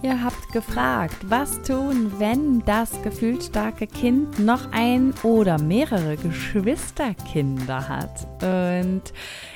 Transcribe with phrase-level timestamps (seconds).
[0.00, 8.28] Ihr habt gefragt, was tun, wenn das gefühlsstarke Kind noch ein oder mehrere Geschwisterkinder hat?
[8.40, 9.02] Und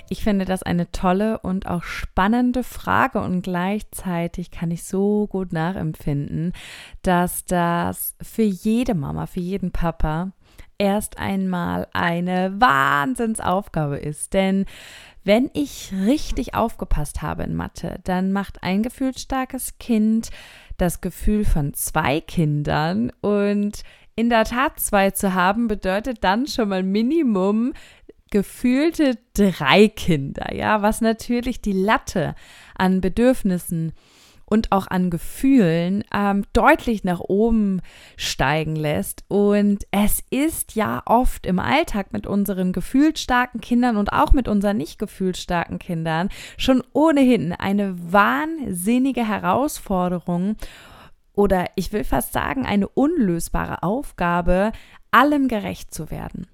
[0.08, 5.52] ich finde das eine tolle und auch spannende Frage und gleichzeitig kann ich so gut
[5.52, 6.54] nachempfinden,
[7.02, 10.32] dass das für jede Mama, für jeden Papa
[10.76, 14.34] erst einmal eine Wahnsinnsaufgabe ist.
[14.34, 14.66] Denn
[15.24, 20.30] wenn ich richtig aufgepasst habe in Mathe, dann macht ein gefühlsstarkes Kind
[20.78, 23.12] das Gefühl von zwei Kindern.
[23.20, 23.82] Und
[24.16, 27.72] in der Tat zwei zu haben, bedeutet dann schon mal Minimum
[28.30, 32.34] gefühlte drei Kinder, ja, was natürlich die Latte
[32.74, 33.92] an Bedürfnissen
[34.52, 37.80] und auch an Gefühlen ähm, deutlich nach oben
[38.18, 39.24] steigen lässt.
[39.28, 44.76] Und es ist ja oft im Alltag mit unseren gefühlsstarken Kindern und auch mit unseren
[44.76, 50.56] nicht gefühlsstarken Kindern schon ohnehin eine wahnsinnige Herausforderung
[51.32, 54.72] oder ich will fast sagen eine unlösbare Aufgabe,
[55.10, 56.46] allem gerecht zu werden.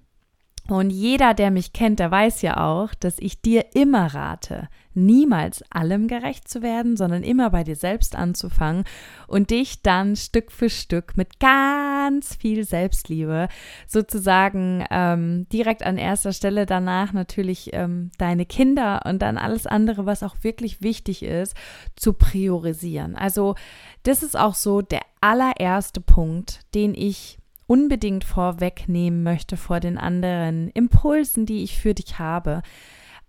[0.70, 5.62] Und jeder, der mich kennt, der weiß ja auch, dass ich dir immer rate, niemals
[5.70, 8.84] allem gerecht zu werden, sondern immer bei dir selbst anzufangen
[9.27, 13.48] und dich dann Stück für Stück mit ganz viel Selbstliebe
[13.86, 20.05] sozusagen ähm, direkt an erster Stelle danach natürlich ähm, deine Kinder und dann alles andere,
[20.05, 21.55] was auch wirklich wichtig ist,
[21.96, 23.16] zu priorisieren.
[23.16, 23.55] Also
[24.02, 27.38] das ist auch so der allererste Punkt, den ich
[27.69, 32.62] unbedingt vorwegnehmen möchte vor den anderen Impulsen, die ich für dich habe.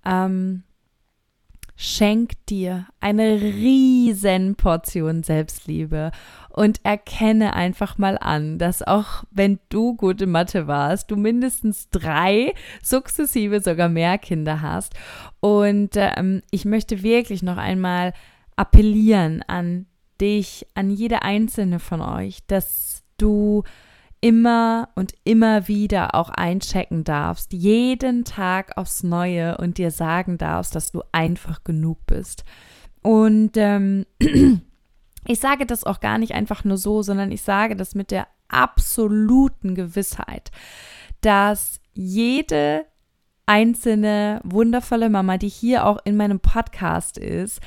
[0.04, 0.64] Ähm,
[1.76, 6.12] schenk dir eine riesen Portion Selbstliebe
[6.50, 12.54] und erkenne einfach mal an, dass auch wenn du gute Mathe warst, du mindestens drei,
[12.82, 14.94] sukzessive sogar mehr Kinder hast.
[15.42, 18.14] Und ähm, ich möchte wirklich noch einmal
[18.56, 19.86] appellieren an
[20.22, 23.64] dich, an jede einzelne von euch, dass du
[24.22, 30.76] immer und immer wieder auch einchecken darfst, jeden Tag aufs Neue und dir sagen darfst,
[30.76, 32.44] dass du einfach genug bist.
[33.02, 34.06] Und ähm,
[35.26, 38.28] ich sage das auch gar nicht einfach nur so, sondern ich sage das mit der
[38.50, 40.52] absoluten Gewissheit,
[41.22, 42.86] dass jede
[43.46, 47.62] einzelne wundervolle Mama, die hier auch in meinem Podcast ist,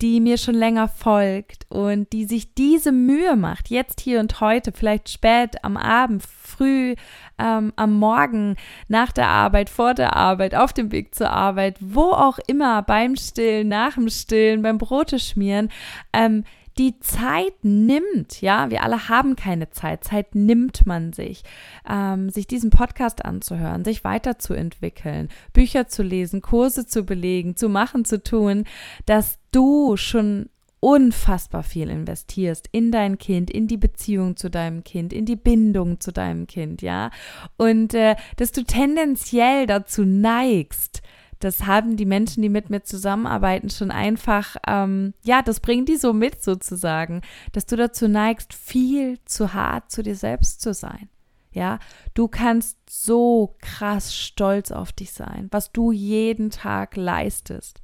[0.00, 4.72] die mir schon länger folgt und die sich diese Mühe macht, jetzt hier und heute,
[4.72, 6.94] vielleicht spät am Abend, früh
[7.38, 12.12] ähm, am Morgen, nach der Arbeit, vor der Arbeit, auf dem Weg zur Arbeit, wo
[12.12, 15.70] auch immer, beim Stillen, nach dem Stillen, beim Brote schmieren,
[16.12, 16.44] ähm,
[16.78, 21.42] die Zeit nimmt, ja, wir alle haben keine Zeit, Zeit nimmt man sich,
[21.88, 28.04] ähm, sich diesen Podcast anzuhören, sich weiterzuentwickeln, Bücher zu lesen, Kurse zu belegen, zu machen,
[28.04, 28.64] zu tun,
[29.06, 30.50] dass du schon
[30.80, 35.98] unfassbar viel investierst in dein Kind, in die Beziehung zu deinem Kind, in die Bindung
[35.98, 37.10] zu deinem Kind, ja,
[37.56, 41.02] und äh, dass du tendenziell dazu neigst,
[41.40, 45.96] das haben die Menschen, die mit mir zusammenarbeiten, schon einfach, ähm, ja, das bringen die
[45.96, 47.22] so mit sozusagen,
[47.52, 51.08] dass du dazu neigst, viel zu hart zu dir selbst zu sein.
[51.50, 51.78] Ja,
[52.14, 57.80] du kannst so krass stolz auf dich sein, was du jeden Tag leistest.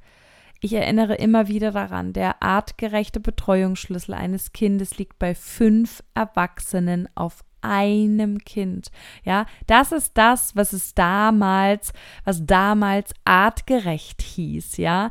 [0.61, 7.43] Ich erinnere immer wieder daran, der artgerechte Betreuungsschlüssel eines Kindes liegt bei fünf Erwachsenen auf
[7.67, 8.89] einem Kind.
[9.23, 11.93] Ja, das ist das, was es damals,
[12.23, 14.77] was damals artgerecht hieß.
[14.77, 15.09] Ja,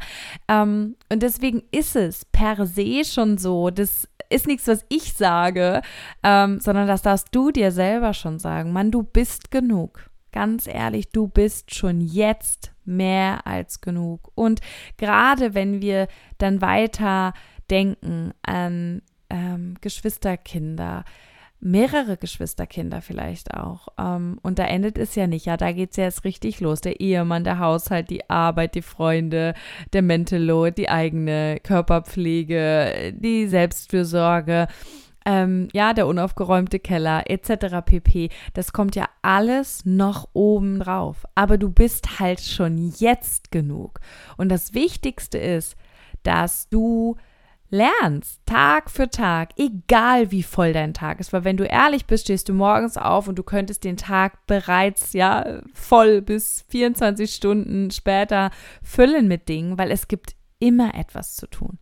[0.48, 5.82] ähm, und deswegen ist es per se schon so, das ist nichts, was ich sage,
[6.22, 8.72] ähm, sondern das darfst du dir selber schon sagen.
[8.72, 10.10] Mann, du bist genug.
[10.32, 14.32] Ganz ehrlich, du bist schon jetzt mehr als genug.
[14.34, 14.60] Und
[14.96, 16.08] gerade wenn wir
[16.38, 17.32] dann weiter
[17.70, 21.04] denken an ähm, Geschwisterkinder,
[21.64, 23.88] mehrere Geschwisterkinder vielleicht auch.
[23.98, 25.46] Ähm, und da endet es ja nicht.
[25.46, 26.82] Ja, da geht es ja jetzt richtig los.
[26.82, 29.54] Der Ehemann, der Haushalt, die Arbeit, die Freunde,
[29.92, 34.68] der Mental Load, die eigene Körperpflege, die Selbstfürsorge.
[35.26, 37.82] Ähm, ja, der unaufgeräumte Keller etc.
[37.82, 38.28] pp.
[38.52, 41.24] Das kommt ja alles noch oben drauf.
[41.34, 44.00] Aber du bist halt schon jetzt genug.
[44.36, 45.76] Und das Wichtigste ist,
[46.24, 47.16] dass du
[47.74, 52.24] lernst Tag für Tag, egal wie voll dein Tag ist, weil wenn du ehrlich bist,
[52.24, 57.90] stehst du morgens auf und du könntest den Tag bereits ja voll bis 24 Stunden
[57.90, 58.50] später
[58.82, 61.78] füllen mit Dingen, weil es gibt immer etwas zu tun.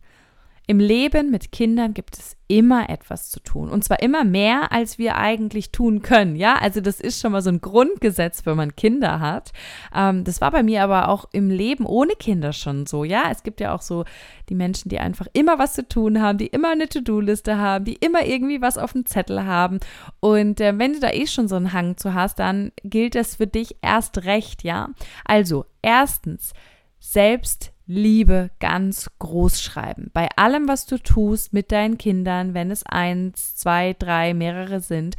[0.65, 3.69] Im Leben mit Kindern gibt es immer etwas zu tun.
[3.69, 6.37] Und zwar immer mehr, als wir eigentlich tun können.
[6.37, 9.51] Ja, also das ist schon mal so ein Grundgesetz, wenn man Kinder hat.
[9.93, 13.03] Ähm, das war bei mir aber auch im Leben ohne Kinder schon so.
[13.03, 14.05] Ja, es gibt ja auch so
[14.47, 17.95] die Menschen, die einfach immer was zu tun haben, die immer eine To-Do-Liste haben, die
[17.95, 19.81] immer irgendwie was auf dem Zettel haben.
[20.21, 23.35] Und äh, wenn du da eh schon so einen Hang zu hast, dann gilt das
[23.35, 24.63] für dich erst recht.
[24.63, 24.89] Ja,
[25.25, 26.53] also erstens,
[26.99, 30.09] selbst Liebe ganz groß schreiben.
[30.13, 35.15] Bei allem, was du tust mit deinen Kindern, wenn es eins, zwei, drei, mehrere sind,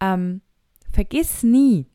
[0.00, 0.42] ähm,
[0.92, 1.86] vergiss nie,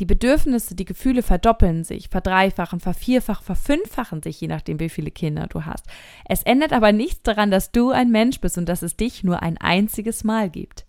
[0.00, 5.46] die Bedürfnisse, die Gefühle verdoppeln sich, verdreifachen, vervierfachen, verfünffachen sich, je nachdem, wie viele Kinder
[5.46, 5.86] du hast.
[6.28, 9.42] Es ändert aber nichts daran, dass du ein Mensch bist und dass es dich nur
[9.42, 10.83] ein einziges Mal gibt.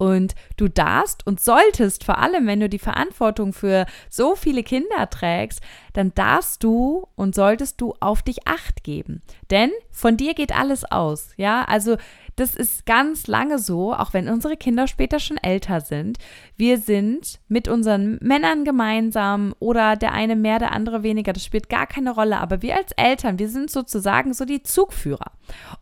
[0.00, 5.10] Und du darfst und solltest, vor allem wenn du die Verantwortung für so viele Kinder
[5.10, 5.60] trägst,
[5.92, 9.20] dann darfst du und solltest du auf dich acht geben.
[9.50, 11.34] Denn von dir geht alles aus.
[11.36, 11.98] Ja, also
[12.34, 16.16] das ist ganz lange so, auch wenn unsere Kinder später schon älter sind.
[16.56, 21.34] Wir sind mit unseren Männern gemeinsam oder der eine mehr, der andere weniger.
[21.34, 22.38] Das spielt gar keine Rolle.
[22.38, 25.32] Aber wir als Eltern, wir sind sozusagen so die Zugführer.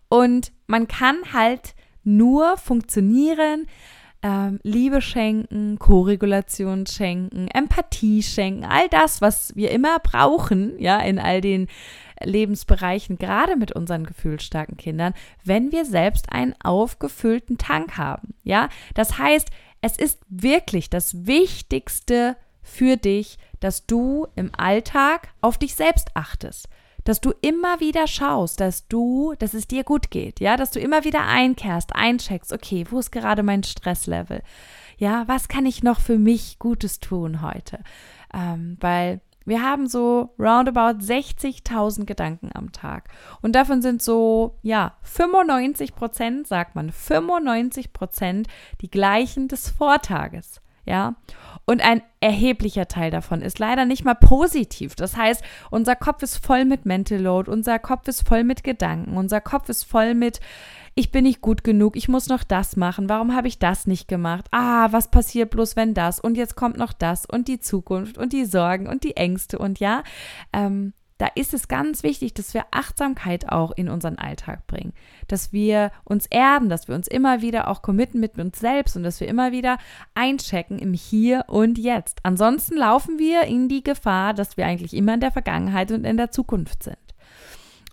[0.09, 3.69] Und man kann halt nur funktionieren,
[4.23, 11.19] ähm, Liebe schenken, Koregulation schenken, Empathie schenken, all das, was wir immer brauchen, ja, in
[11.19, 11.69] all den
[12.23, 18.69] Lebensbereichen, gerade mit unseren gefühlsstarken Kindern, wenn wir selbst einen aufgefüllten Tank haben, ja.
[18.95, 19.49] Das heißt,
[19.81, 26.69] es ist wirklich das Wichtigste für dich, dass du im Alltag auf dich selbst achtest
[27.05, 30.81] dass du immer wieder schaust, dass du, dass es dir gut geht, ja, dass du
[30.81, 34.43] immer wieder einkehrst, eincheckst, okay, wo ist gerade mein Stresslevel?
[34.99, 37.79] Ja, was kann ich noch für mich Gutes tun heute?
[38.35, 43.09] Ähm, weil wir haben so roundabout 60.000 Gedanken am Tag.
[43.41, 48.49] Und davon sind so, ja, 95 Prozent, sagt man, 95 Prozent
[48.83, 50.61] die gleichen des Vortages.
[50.89, 51.17] Ja.
[51.67, 54.95] Und ein erheblicher Teil davon ist leider nicht mal positiv.
[54.95, 59.19] Das heißt, unser Kopf ist voll mit Mental Load, unser Kopf ist voll mit Gedanken,
[59.19, 60.41] unser Kopf ist voll mit,
[60.95, 64.09] ich bin nicht gut genug, ich muss noch das machen, warum habe ich das nicht
[64.09, 64.47] gemacht?
[64.51, 66.19] Ah, was passiert bloß, wenn das?
[66.21, 69.79] Und jetzt kommt noch das und die Zukunft und die Sorgen und die Ängste und
[69.79, 70.05] ja,
[70.55, 74.93] ähm, da ist es ganz wichtig, dass wir Achtsamkeit auch in unseren Alltag bringen,
[75.27, 79.03] dass wir uns erden, dass wir uns immer wieder auch committen mit uns selbst und
[79.03, 79.79] dass wir immer wieder
[80.15, 82.21] einchecken im Hier und Jetzt.
[82.23, 86.17] Ansonsten laufen wir in die Gefahr, dass wir eigentlich immer in der Vergangenheit und in
[86.17, 87.08] der Zukunft sind.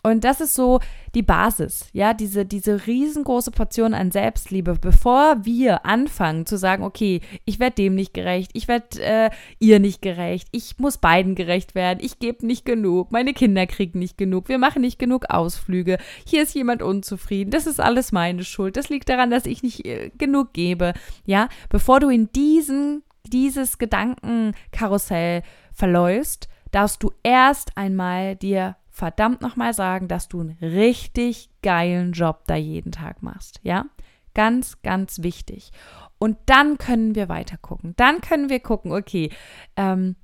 [0.06, 0.81] Und das ist so
[1.16, 7.22] die Basis, ja, diese, diese riesengroße Portion an Selbstliebe, bevor wir anfangen zu sagen, okay,
[7.44, 11.74] ich werde dem nicht gerecht, ich werde äh, ihr nicht gerecht, ich muss beiden gerecht
[11.74, 15.98] werden, ich gebe nicht genug, meine Kinder kriegen nicht genug, wir machen nicht genug Ausflüge,
[16.24, 19.88] hier ist jemand unzufrieden, das ist alles meine Schuld, das liegt daran, dass ich nicht
[19.88, 20.94] äh, genug gebe,
[21.25, 25.42] ja, bevor du in diesen, dieses Gedankenkarussell
[25.74, 32.44] verläufst, darfst du erst einmal dir verdammt nochmal sagen, dass du einen richtig geilen Job
[32.48, 33.60] da jeden Tag machst.
[33.62, 33.88] Ja?
[34.34, 35.72] Ganz, ganz wichtig.
[36.18, 37.94] Und dann können wir weiter gucken.
[37.98, 39.32] Dann können wir gucken, okay,
[39.75, 40.16] ähm,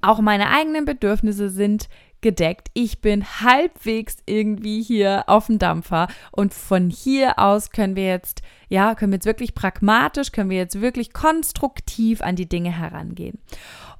[0.00, 1.88] auch meine eigenen Bedürfnisse sind
[2.20, 2.68] gedeckt.
[2.72, 8.42] Ich bin halbwegs irgendwie hier auf dem Dampfer und von hier aus können wir jetzt,
[8.68, 13.38] ja, können wir jetzt wirklich pragmatisch, können wir jetzt wirklich konstruktiv an die Dinge herangehen.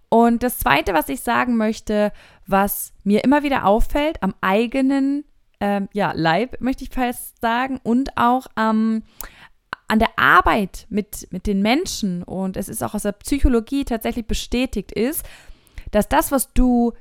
[0.08, 2.12] Und das Zweite, was ich sagen möchte,
[2.46, 5.24] was mir immer wieder auffällt, am eigenen
[5.60, 9.02] ähm, ja, Leib, möchte ich fast sagen, und auch ähm,
[9.88, 14.26] an der Arbeit mit, mit den Menschen, und es ist auch aus der Psychologie tatsächlich
[14.26, 15.24] bestätigt, ist,
[15.90, 16.92] dass das, was du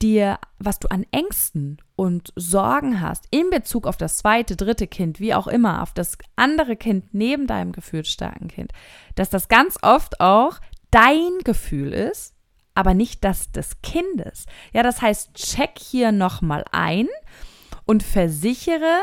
[0.00, 5.20] dir, was du an Ängsten und Sorgen hast in Bezug auf das zweite, dritte Kind,
[5.20, 8.72] wie auch immer, auf das andere Kind neben deinem gefühlsstarken Kind,
[9.14, 10.58] dass das ganz oft auch
[10.90, 12.34] dein Gefühl ist,
[12.80, 14.46] aber nicht das des Kindes.
[14.72, 17.08] Ja, das heißt, check hier nochmal ein
[17.84, 19.00] und versichere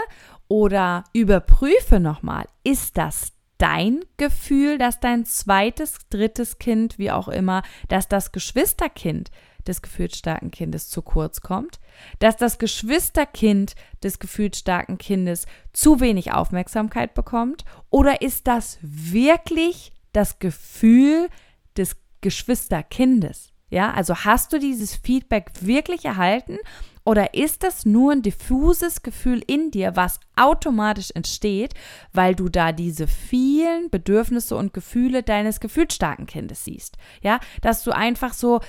[0.48, 7.62] oder überprüfe nochmal, ist das dein Gefühl, dass dein zweites, drittes Kind, wie auch immer,
[7.88, 9.30] dass das Geschwisterkind
[9.68, 11.80] des gefühlsstarken Kindes zu kurz kommt,
[12.18, 20.40] dass das Geschwisterkind des gefühlsstarken Kindes zu wenig Aufmerksamkeit bekommt oder ist das wirklich das
[20.40, 21.30] Gefühl
[21.76, 23.54] des Geschwisterkindes?
[23.70, 26.58] Ja, also hast du dieses Feedback wirklich erhalten
[27.04, 31.74] Oder ist das nur ein diffuses Gefühl in dir, was automatisch entsteht,
[32.12, 36.98] weil du da diese vielen Bedürfnisse und Gefühle deines gefühlsstarken Kindes siehst?
[37.22, 38.60] Ja, dass du einfach so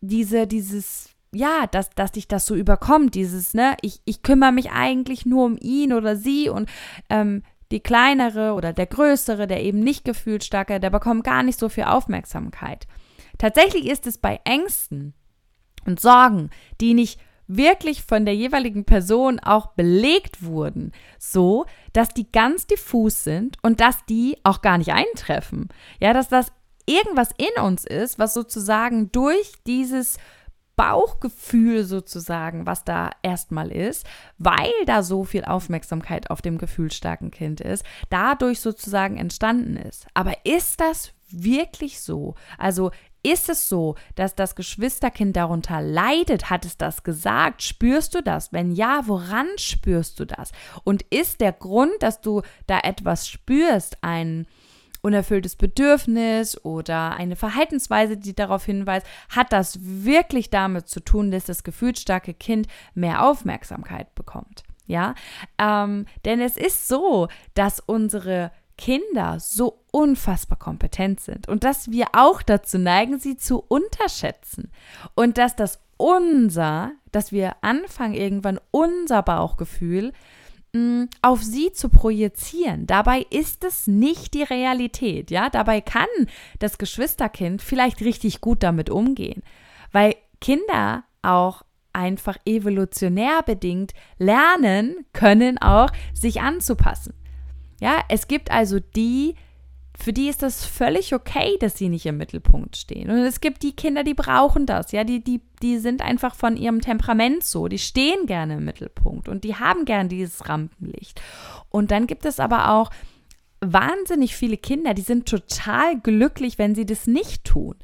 [0.00, 4.70] diese, dieses, ja, dass, dass dich das so überkommt, dieses, ne, ich, ich kümmere mich
[4.70, 6.70] eigentlich nur um ihn oder sie und
[7.10, 11.68] ähm, die kleinere oder der größere, der eben nicht gefühlsstarke, der bekommt gar nicht so
[11.68, 12.86] viel Aufmerksamkeit.
[13.42, 15.14] Tatsächlich ist es bei Ängsten
[15.84, 17.18] und Sorgen, die nicht
[17.48, 23.80] wirklich von der jeweiligen Person auch belegt wurden, so, dass die ganz diffus sind und
[23.80, 25.70] dass die auch gar nicht eintreffen.
[25.98, 26.52] Ja, dass das
[26.86, 30.18] irgendwas in uns ist, was sozusagen durch dieses
[30.76, 34.06] Bauchgefühl sozusagen, was da erstmal ist,
[34.38, 40.06] weil da so viel Aufmerksamkeit auf dem gefühlsstarken Kind ist, dadurch sozusagen entstanden ist.
[40.14, 42.36] Aber ist das wirklich so?
[42.56, 42.90] Also
[43.22, 46.50] ist es so, dass das Geschwisterkind darunter leidet?
[46.50, 47.62] Hat es das gesagt?
[47.62, 48.52] Spürst du das?
[48.52, 50.52] Wenn ja, woran spürst du das?
[50.84, 54.46] Und ist der Grund, dass du da etwas spürst, ein
[55.02, 61.44] unerfülltes Bedürfnis oder eine Verhaltensweise, die darauf hinweist, hat das wirklich damit zu tun, dass
[61.44, 64.62] das gefühlsstarke Kind mehr Aufmerksamkeit bekommt?
[64.86, 65.14] Ja,
[65.58, 68.50] ähm, denn es ist so, dass unsere
[68.82, 74.72] Kinder so unfassbar kompetent sind und dass wir auch dazu neigen, sie zu unterschätzen
[75.14, 80.12] und dass das unser, dass wir anfangen irgendwann unser Bauchgefühl
[80.72, 82.88] mh, auf sie zu projizieren.
[82.88, 85.48] Dabei ist es nicht die Realität, ja?
[85.48, 86.08] Dabei kann
[86.58, 89.44] das Geschwisterkind vielleicht richtig gut damit umgehen,
[89.92, 91.62] weil Kinder auch
[91.92, 97.14] einfach evolutionär bedingt lernen können auch sich anzupassen.
[97.82, 99.34] Ja, es gibt also die,
[99.98, 103.10] für die ist das völlig okay, dass sie nicht im Mittelpunkt stehen.
[103.10, 106.56] Und es gibt die Kinder, die brauchen das, ja, die, die, die sind einfach von
[106.56, 111.20] ihrem Temperament so, die stehen gerne im Mittelpunkt und die haben gern dieses Rampenlicht.
[111.70, 112.90] Und dann gibt es aber auch
[113.60, 117.74] wahnsinnig viele Kinder, die sind total glücklich, wenn sie das nicht tun.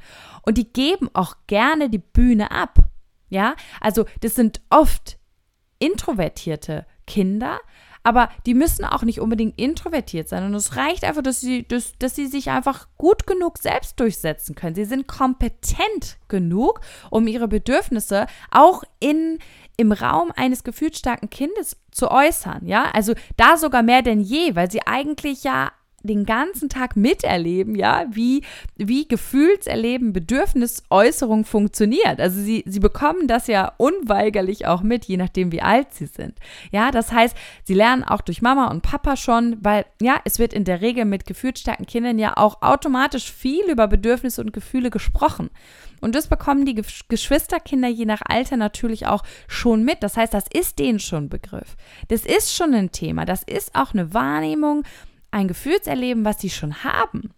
[0.43, 2.85] Und die geben auch gerne die Bühne ab.
[3.27, 5.19] Ja, also das sind oft
[5.77, 7.59] introvertierte Kinder,
[8.09, 10.43] aber die müssen auch nicht unbedingt introvertiert sein.
[10.43, 14.55] Und es reicht einfach, dass sie, dass, dass sie sich einfach gut genug selbst durchsetzen
[14.55, 14.73] können.
[14.73, 19.37] Sie sind kompetent genug, um ihre Bedürfnisse auch in,
[19.77, 22.65] im Raum eines gefühlsstarken Kindes zu äußern.
[22.65, 25.71] Ja, also da sogar mehr denn je, weil sie eigentlich ja
[26.03, 28.43] den ganzen Tag miterleben, ja, wie,
[28.75, 32.19] wie Gefühlserleben, Bedürfnisäußerung funktioniert.
[32.19, 36.33] Also sie, sie bekommen das ja unweigerlich auch mit, je nachdem, wie alt sie sind.
[36.71, 40.53] Ja, das heißt, sie lernen auch durch Mama und Papa schon, weil, ja, es wird
[40.53, 45.49] in der Regel mit gefühlsstarken Kindern ja auch automatisch viel über Bedürfnisse und Gefühle gesprochen.
[46.01, 50.01] Und das bekommen die Geschwisterkinder je nach Alter natürlich auch schon mit.
[50.01, 51.75] Das heißt, das ist denen schon Begriff.
[52.07, 53.25] Das ist schon ein Thema.
[53.25, 54.83] Das ist auch eine Wahrnehmung
[55.31, 57.31] ein Gefühlserleben, was sie schon haben.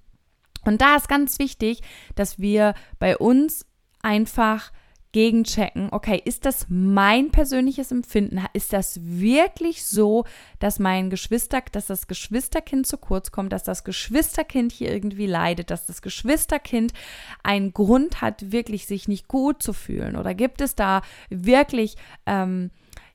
[0.63, 1.81] Und da ist ganz wichtig,
[2.15, 3.65] dass wir bei uns
[4.01, 4.71] einfach
[5.11, 8.45] gegenchecken, okay, ist das mein persönliches Empfinden?
[8.53, 10.25] Ist das wirklich so,
[10.59, 15.69] dass mein Geschwister, dass das Geschwisterkind zu kurz kommt, dass das Geschwisterkind hier irgendwie leidet,
[15.69, 16.93] dass das Geschwisterkind
[17.43, 20.15] einen Grund hat, wirklich sich nicht gut zu fühlen?
[20.15, 22.71] Oder gibt es da wirklich ähm,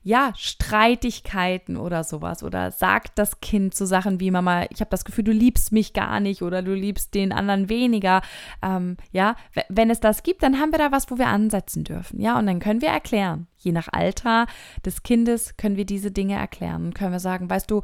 [0.07, 2.41] ja, Streitigkeiten oder sowas.
[2.41, 5.91] Oder sagt das Kind so Sachen wie Mama, ich habe das Gefühl, du liebst mich
[5.91, 8.21] gar nicht oder du liebst den anderen weniger.
[8.63, 9.35] Ähm, ja,
[9.67, 12.21] wenn es das gibt, dann haben wir da was, wo wir ansetzen dürfen.
[12.21, 13.47] Ja, und dann können wir erklären.
[13.57, 14.45] Je nach Alter
[14.85, 16.93] des Kindes können wir diese Dinge erklären.
[16.93, 17.81] Können wir sagen, weißt du,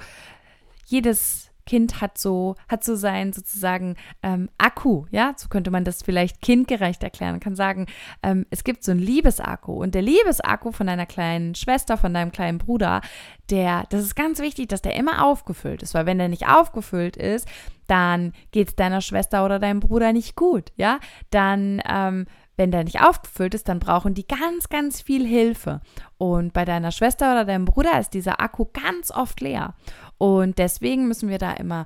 [0.85, 6.03] jedes Kind hat so, hat so sein sozusagen ähm, Akku, ja, so könnte man das
[6.03, 7.33] vielleicht kindgerecht erklären.
[7.33, 7.87] Man kann sagen,
[8.21, 9.73] ähm, es gibt so einen Liebesakku.
[9.73, 13.01] Und der Liebesakku von deiner kleinen Schwester, von deinem kleinen Bruder,
[13.49, 17.17] der, das ist ganz wichtig, dass der immer aufgefüllt ist, weil wenn der nicht aufgefüllt
[17.17, 17.47] ist,
[17.87, 22.83] dann geht es deiner Schwester oder deinem Bruder nicht gut, ja, dann ähm, wenn der
[22.83, 25.81] nicht aufgefüllt ist, dann brauchen die ganz, ganz viel Hilfe.
[26.17, 29.73] Und bei deiner Schwester oder deinem Bruder ist dieser Akku ganz oft leer.
[30.17, 31.85] Und deswegen müssen wir da immer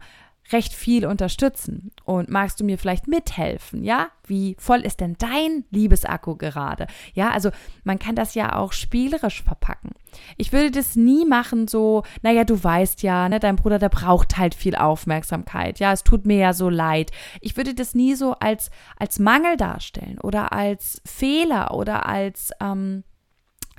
[0.52, 1.92] recht viel unterstützen.
[2.04, 3.84] Und magst du mir vielleicht mithelfen?
[3.84, 6.88] Ja, wie voll ist denn dein Liebesakku gerade?
[7.14, 7.52] Ja, also
[7.84, 9.92] man kann das ja auch spielerisch verpacken.
[10.38, 14.38] Ich würde das nie machen, so, naja, du weißt ja, ne, dein Bruder, der braucht
[14.38, 15.80] halt viel Aufmerksamkeit.
[15.80, 17.12] Ja, es tut mir ja so leid.
[17.42, 23.04] Ich würde das nie so als, als Mangel darstellen oder als Fehler oder als, ähm,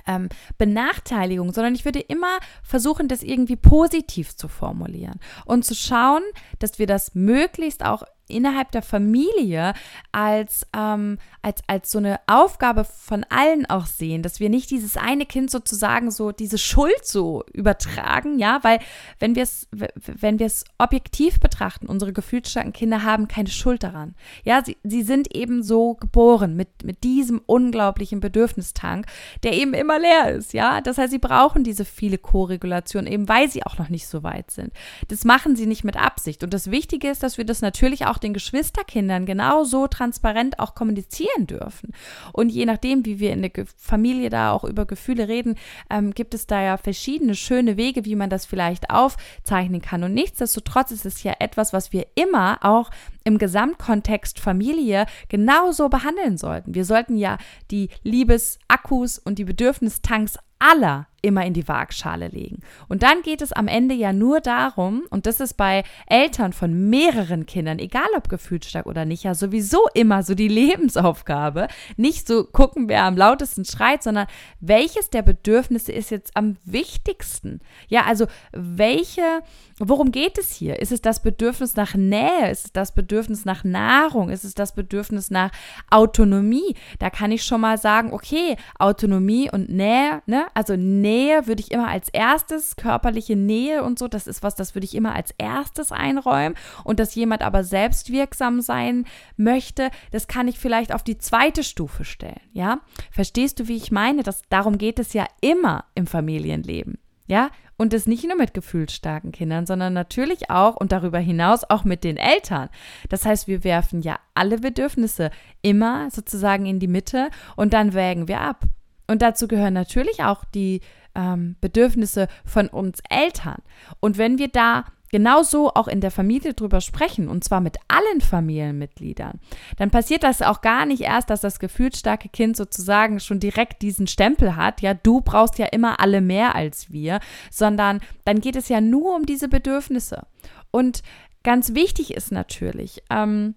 [0.09, 6.23] ähm, Benachteiligung, sondern ich würde immer versuchen, das irgendwie positiv zu formulieren und zu schauen,
[6.57, 9.73] dass wir das möglichst auch innerhalb der Familie
[10.11, 14.97] als, ähm, als, als so eine Aufgabe von allen auch sehen, dass wir nicht dieses
[14.97, 18.79] eine Kind sozusagen so diese Schuld so übertragen, ja, weil
[19.19, 24.15] wenn wir es, wenn wir es objektiv betrachten, unsere gefühlsstarken Kinder haben keine Schuld daran.
[24.43, 29.05] Ja, sie, sie sind eben so geboren mit, mit diesem unglaublichen Bedürfnistank,
[29.43, 30.81] der eben immer leer ist, ja.
[30.81, 34.51] Das heißt, sie brauchen diese viele Co-Regulation, eben weil sie auch noch nicht so weit
[34.51, 34.73] sind.
[35.07, 36.43] Das machen sie nicht mit Absicht.
[36.43, 41.47] Und das Wichtige ist, dass wir das natürlich auch den Geschwisterkindern genauso transparent auch kommunizieren
[41.47, 41.93] dürfen.
[42.33, 45.55] Und je nachdem, wie wir in der Familie da auch über Gefühle reden,
[45.89, 50.03] ähm, gibt es da ja verschiedene schöne Wege, wie man das vielleicht aufzeichnen kann.
[50.03, 52.89] Und nichtsdestotrotz ist es ja etwas, was wir immer auch
[53.23, 56.75] im Gesamtkontext Familie genauso behandeln sollten.
[56.75, 57.37] Wir sollten ja
[57.71, 62.61] die Liebesakkus und die Bedürfnistanks aller immer in die Waagschale legen.
[62.87, 66.89] Und dann geht es am Ende ja nur darum, und das ist bei Eltern von
[66.89, 72.43] mehreren Kindern, egal ob gefühlsstark oder nicht, ja sowieso immer so die Lebensaufgabe, nicht so
[72.43, 74.27] gucken, wer am lautesten schreit, sondern
[74.59, 77.59] welches der Bedürfnisse ist jetzt am wichtigsten?
[77.87, 79.41] Ja, also welche,
[79.77, 80.79] worum geht es hier?
[80.79, 82.49] Ist es das Bedürfnis nach Nähe?
[82.51, 84.29] Ist es das Bedürfnis nach Nahrung?
[84.29, 85.51] Ist es das Bedürfnis nach
[85.89, 86.75] Autonomie?
[86.99, 90.47] Da kann ich schon mal sagen, okay, Autonomie und Nähe, ne?
[90.53, 94.53] Also Nähe Nähe würde ich immer als erstes, körperliche Nähe und so, das ist was,
[94.53, 96.55] das würde ich immer als erstes einräumen.
[96.83, 102.05] Und dass jemand aber selbstwirksam sein möchte, das kann ich vielleicht auf die zweite Stufe
[102.05, 102.41] stellen.
[102.53, 104.21] Ja, verstehst du, wie ich meine?
[104.21, 106.99] Das, darum geht es ja immer im Familienleben.
[107.25, 111.83] Ja, und das nicht nur mit gefühlsstarken Kindern, sondern natürlich auch und darüber hinaus auch
[111.83, 112.69] mit den Eltern.
[113.07, 118.27] Das heißt, wir werfen ja alle Bedürfnisse immer sozusagen in die Mitte und dann wägen
[118.27, 118.65] wir ab.
[119.09, 120.81] Und dazu gehören natürlich auch die
[121.19, 123.61] ähm, Bedürfnisse von uns Eltern.
[123.99, 128.21] Und wenn wir da genauso auch in der Familie drüber sprechen, und zwar mit allen
[128.21, 129.39] Familienmitgliedern,
[129.77, 134.07] dann passiert das auch gar nicht erst, dass das gefühlsstarke Kind sozusagen schon direkt diesen
[134.07, 137.19] Stempel hat, ja, du brauchst ja immer alle mehr als wir,
[137.51, 140.27] sondern dann geht es ja nur um diese Bedürfnisse.
[140.71, 141.01] Und
[141.43, 143.55] ganz wichtig ist natürlich, ähm,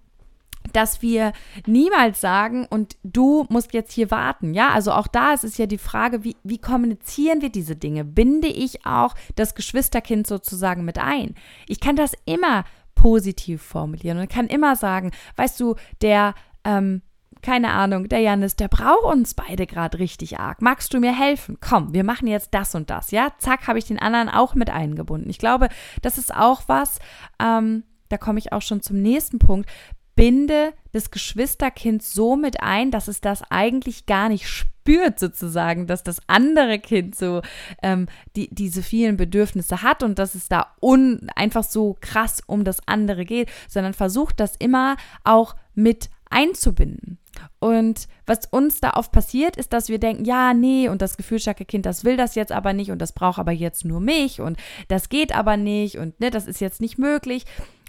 [0.73, 1.33] dass wir
[1.67, 4.55] niemals sagen, und du musst jetzt hier warten.
[4.55, 8.05] Ja, also auch da ist es ja die Frage, wie, wie kommunizieren wir diese Dinge?
[8.05, 11.35] Binde ich auch das Geschwisterkind sozusagen mit ein?
[11.67, 17.03] Ich kann das immer positiv formulieren und kann immer sagen, weißt du, der, ähm,
[17.43, 20.63] keine Ahnung, der Janis, der braucht uns beide gerade richtig arg.
[20.63, 21.59] Magst du mir helfen?
[21.61, 23.11] Komm, wir machen jetzt das und das.
[23.11, 25.29] Ja, zack, habe ich den anderen auch mit eingebunden.
[25.29, 25.69] Ich glaube,
[26.03, 27.01] das ist auch was,
[27.43, 29.69] ähm, da komme ich auch schon zum nächsten Punkt
[30.15, 36.03] binde das Geschwisterkind so mit ein, dass es das eigentlich gar nicht spürt, sozusagen, dass
[36.03, 37.41] das andere Kind so
[37.83, 42.65] ähm, die, diese vielen Bedürfnisse hat und dass es da un, einfach so krass um
[42.65, 47.19] das andere geht, sondern versucht das immer auch mit einzubinden.
[47.61, 51.65] Und was uns da oft passiert, ist, dass wir denken, ja, nee, und das gefühlsstarke
[51.65, 54.59] Kind, das will das jetzt aber nicht und das braucht aber jetzt nur mich und
[54.89, 57.45] das geht aber nicht und ne, das ist jetzt nicht möglich.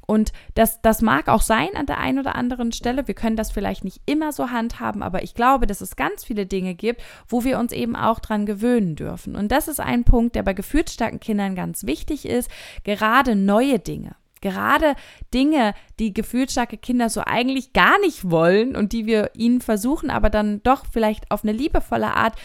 [0.06, 3.08] Und das, das mag auch sein an der einen oder anderen Stelle.
[3.08, 6.46] Wir können das vielleicht nicht immer so handhaben, aber ich glaube, dass es ganz viele
[6.46, 9.36] Dinge gibt, wo wir uns eben auch dran gewöhnen dürfen.
[9.36, 12.50] Und das ist ein Punkt, der bei gefühlsstarken Kindern ganz wichtig ist.
[12.84, 14.16] Gerade neue Dinge.
[14.42, 14.96] Gerade
[15.34, 20.30] Dinge, die gefühlsstarke Kinder so eigentlich gar nicht wollen und die wir ihnen versuchen, aber
[20.30, 22.36] dann doch vielleicht auf eine liebevolle Art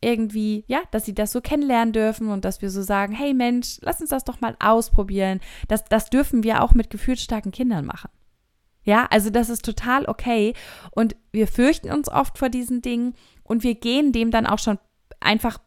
[0.00, 3.78] irgendwie, ja, dass sie das so kennenlernen dürfen und dass wir so sagen, hey Mensch,
[3.80, 5.40] lass uns das doch mal ausprobieren.
[5.66, 8.10] Das, das dürfen wir auch mit gefühlsstarken Kindern machen.
[8.84, 10.54] Ja, also das ist total okay.
[10.92, 14.78] Und wir fürchten uns oft vor diesen Dingen und wir gehen dem dann auch schon
[15.20, 15.58] einfach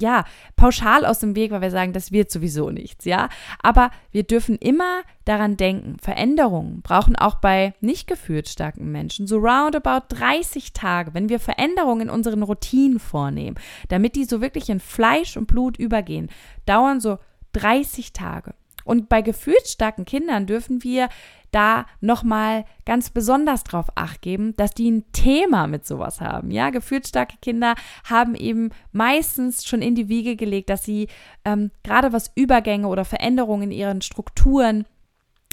[0.00, 0.24] ja,
[0.56, 3.28] pauschal aus dem Weg, weil wir sagen, das wird sowieso nichts, ja.
[3.62, 10.06] Aber wir dürfen immer daran denken, Veränderungen brauchen auch bei nicht gefühlsstarken Menschen so roundabout
[10.08, 13.56] 30 Tage, wenn wir Veränderungen in unseren Routinen vornehmen,
[13.88, 16.30] damit die so wirklich in Fleisch und Blut übergehen,
[16.66, 17.18] dauern so
[17.52, 18.54] 30 Tage.
[18.84, 21.08] Und bei gefühlsstarken Kindern dürfen wir
[21.50, 26.50] da nochmal ganz besonders drauf acht geben, dass die ein Thema mit sowas haben.
[26.50, 31.08] Ja, gefühlsstarke Kinder haben eben meistens schon in die Wiege gelegt, dass sie
[31.44, 34.86] ähm, gerade was Übergänge oder Veränderungen in ihren Strukturen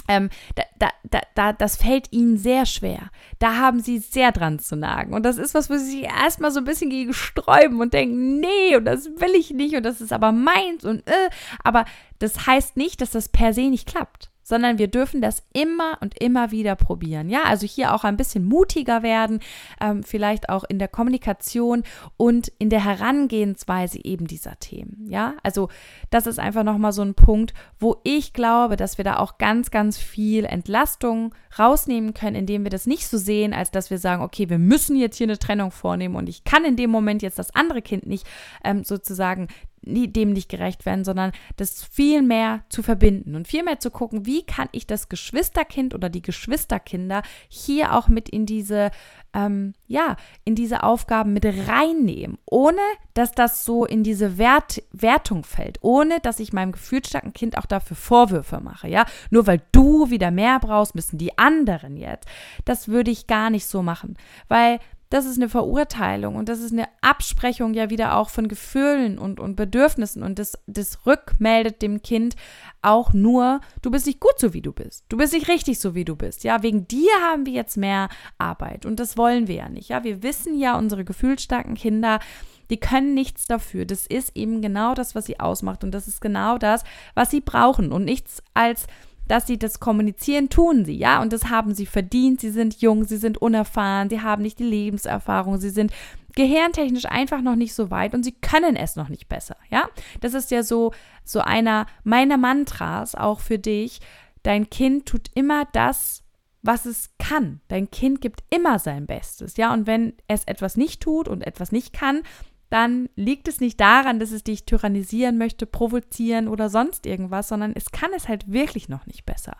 [0.08, 3.10] ähm, da, da, da, da, das fällt ihnen sehr schwer.
[3.38, 5.14] Da haben sie sehr dran zu nagen.
[5.14, 8.40] Und das ist was, wo sie sich erstmal so ein bisschen gegen sträuben und denken,
[8.40, 11.30] nee, und das will ich nicht, und das ist aber meins und äh.
[11.62, 11.84] Aber
[12.18, 16.18] das heißt nicht, dass das per se nicht klappt sondern wir dürfen das immer und
[16.18, 17.28] immer wieder probieren.
[17.28, 19.40] Ja, also hier auch ein bisschen mutiger werden,
[19.78, 21.82] ähm, vielleicht auch in der Kommunikation
[22.16, 25.06] und in der Herangehensweise eben dieser Themen.
[25.10, 25.68] Ja, also
[26.08, 29.70] das ist einfach nochmal so ein Punkt, wo ich glaube, dass wir da auch ganz,
[29.70, 34.22] ganz viel Entlastung rausnehmen können, indem wir das nicht so sehen, als dass wir sagen,
[34.22, 37.38] okay, wir müssen jetzt hier eine Trennung vornehmen und ich kann in dem Moment jetzt
[37.38, 38.26] das andere Kind nicht
[38.64, 39.48] ähm, sozusagen
[39.88, 44.26] dem nicht gerecht werden, sondern das viel mehr zu verbinden und viel mehr zu gucken,
[44.26, 48.90] wie kann ich das Geschwisterkind oder die Geschwisterkinder hier auch mit in diese,
[49.34, 52.80] ähm, ja, in diese Aufgaben mit reinnehmen, ohne
[53.14, 57.66] dass das so in diese Wert, Wertung fällt, ohne dass ich meinem gefühlsstarken Kind auch
[57.66, 62.28] dafür Vorwürfe mache, ja, nur weil du wieder mehr brauchst, müssen die anderen jetzt.
[62.64, 64.16] Das würde ich gar nicht so machen,
[64.48, 64.78] weil
[65.10, 69.40] das ist eine Verurteilung und das ist eine Absprechung ja wieder auch von Gefühlen und,
[69.40, 72.36] und Bedürfnissen und das, das rückmeldet dem Kind
[72.82, 75.04] auch nur, du bist nicht gut so wie du bist.
[75.08, 76.44] Du bist nicht richtig so wie du bist.
[76.44, 79.88] Ja, wegen dir haben wir jetzt mehr Arbeit und das wollen wir ja nicht.
[79.88, 82.20] Ja, wir wissen ja, unsere gefühlsstarken Kinder,
[82.68, 83.86] die können nichts dafür.
[83.86, 87.40] Das ist eben genau das, was sie ausmacht und das ist genau das, was sie
[87.40, 88.86] brauchen und nichts als
[89.28, 92.40] dass sie das kommunizieren, tun sie, ja, und das haben sie verdient.
[92.40, 95.92] Sie sind jung, sie sind unerfahren, sie haben nicht die Lebenserfahrung, sie sind
[96.34, 99.88] gehirntechnisch einfach noch nicht so weit und sie können es noch nicht besser, ja.
[100.20, 100.92] Das ist ja so,
[101.24, 104.00] so einer meiner Mantras auch für dich.
[104.42, 106.22] Dein Kind tut immer das,
[106.62, 107.60] was es kann.
[107.68, 109.72] Dein Kind gibt immer sein Bestes, ja.
[109.72, 112.22] Und wenn es etwas nicht tut und etwas nicht kann,
[112.70, 117.72] dann liegt es nicht daran, dass es dich tyrannisieren möchte, provozieren oder sonst irgendwas, sondern
[117.74, 119.56] es kann es halt wirklich noch nicht besser.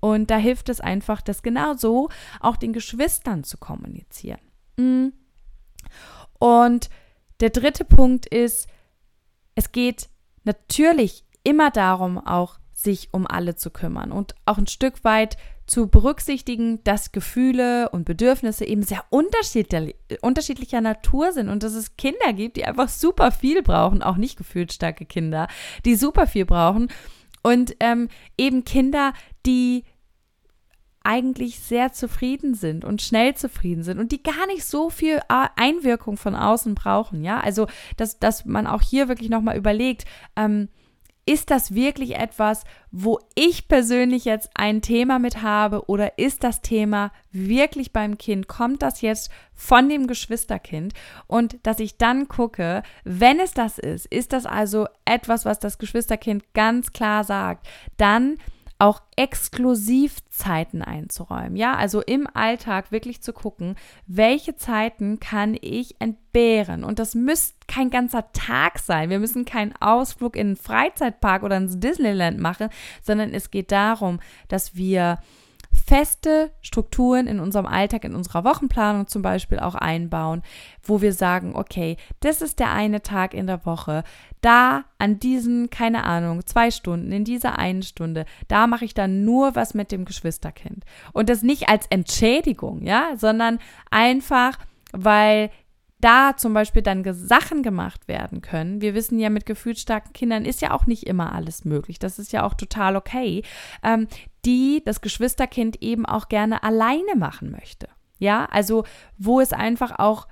[0.00, 2.08] Und da hilft es einfach, das genau so
[2.40, 4.40] auch den Geschwistern zu kommunizieren.
[4.76, 5.08] Mm.
[6.38, 6.90] Und
[7.40, 8.68] der dritte Punkt ist,
[9.54, 10.08] es geht
[10.44, 15.36] natürlich immer darum, auch sich um alle zu kümmern und auch ein Stück weit
[15.68, 21.96] zu berücksichtigen, dass Gefühle und Bedürfnisse eben sehr unterschiedlich, unterschiedlicher Natur sind und dass es
[21.96, 25.46] Kinder gibt, die einfach super viel brauchen, auch nicht gefühlsstarke Kinder,
[25.84, 26.88] die super viel brauchen.
[27.42, 29.12] Und ähm, eben Kinder,
[29.44, 29.84] die
[31.04, 35.46] eigentlich sehr zufrieden sind und schnell zufrieden sind und die gar nicht so viel äh,
[35.56, 40.04] Einwirkung von außen brauchen, ja, also dass, dass man auch hier wirklich nochmal überlegt,
[40.34, 40.68] ähm,
[41.28, 46.62] ist das wirklich etwas, wo ich persönlich jetzt ein Thema mit habe oder ist das
[46.62, 48.48] Thema wirklich beim Kind?
[48.48, 50.94] Kommt das jetzt von dem Geschwisterkind?
[51.26, 55.76] Und dass ich dann gucke, wenn es das ist, ist das also etwas, was das
[55.76, 58.38] Geschwisterkind ganz klar sagt, dann
[58.78, 61.56] auch Exklusivzeiten einzuräumen.
[61.56, 63.74] Ja, also im Alltag wirklich zu gucken,
[64.06, 66.84] welche Zeiten kann ich entbehren.
[66.84, 69.10] Und das müsste kein ganzer Tag sein.
[69.10, 72.68] Wir müssen keinen Ausflug in einen Freizeitpark oder ins Disneyland machen,
[73.02, 75.18] sondern es geht darum, dass wir
[75.88, 80.42] feste Strukturen in unserem Alltag, in unserer Wochenplanung zum Beispiel auch einbauen,
[80.82, 84.04] wo wir sagen, okay, das ist der eine Tag in der Woche,
[84.42, 89.24] da an diesen, keine Ahnung, zwei Stunden, in dieser einen Stunde, da mache ich dann
[89.24, 90.84] nur was mit dem Geschwisterkind.
[91.14, 93.58] Und das nicht als Entschädigung, ja, sondern
[93.90, 94.58] einfach,
[94.92, 95.50] weil
[96.00, 98.80] da zum Beispiel dann Sachen gemacht werden können.
[98.80, 101.98] Wir wissen ja, mit gefühlsstarken Kindern ist ja auch nicht immer alles möglich.
[101.98, 103.42] Das ist ja auch total okay,
[103.82, 104.06] ähm,
[104.48, 107.86] die das Geschwisterkind eben auch gerne alleine machen möchte.
[108.18, 108.84] Ja, also
[109.18, 110.26] wo es einfach auch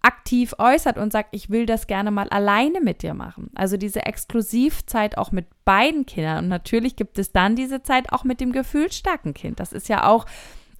[0.00, 3.50] aktiv äußert und sagt, ich will das gerne mal alleine mit dir machen.
[3.54, 6.44] Also diese Exklusivzeit auch mit beiden Kindern.
[6.44, 9.60] Und natürlich gibt es dann diese Zeit auch mit dem gefühlsstarken Kind.
[9.60, 10.24] Das ist ja auch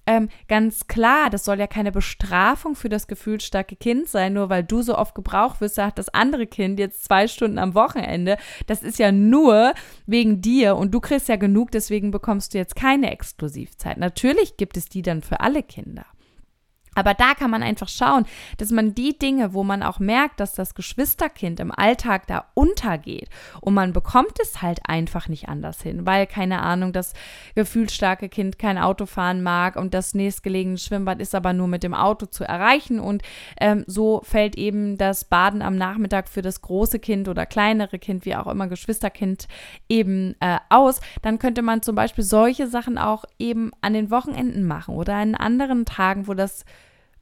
[0.09, 4.63] ähm, ganz klar, das soll ja keine Bestrafung für das gefühlsstarke Kind sein, nur weil
[4.63, 8.37] du so oft gebraucht wirst, sagt das andere Kind jetzt zwei Stunden am Wochenende.
[8.65, 9.75] Das ist ja nur
[10.07, 13.99] wegen dir und du kriegst ja genug, deswegen bekommst du jetzt keine Exklusivzeit.
[13.99, 16.07] Natürlich gibt es die dann für alle Kinder.
[16.99, 18.25] Aber da kann man einfach schauen,
[18.57, 23.29] dass man die Dinge, wo man auch merkt, dass das Geschwisterkind im Alltag da untergeht
[23.61, 27.13] und man bekommt es halt einfach nicht anders hin, weil keine Ahnung, das
[27.55, 31.93] gefühlsstarke Kind kein Auto fahren mag und das nächstgelegene Schwimmbad ist aber nur mit dem
[31.93, 33.23] Auto zu erreichen und
[33.61, 38.25] ähm, so fällt eben das Baden am Nachmittag für das große Kind oder kleinere Kind,
[38.25, 39.47] wie auch immer Geschwisterkind
[39.87, 44.65] eben äh, aus, dann könnte man zum Beispiel solche Sachen auch eben an den Wochenenden
[44.65, 46.65] machen oder an anderen Tagen, wo das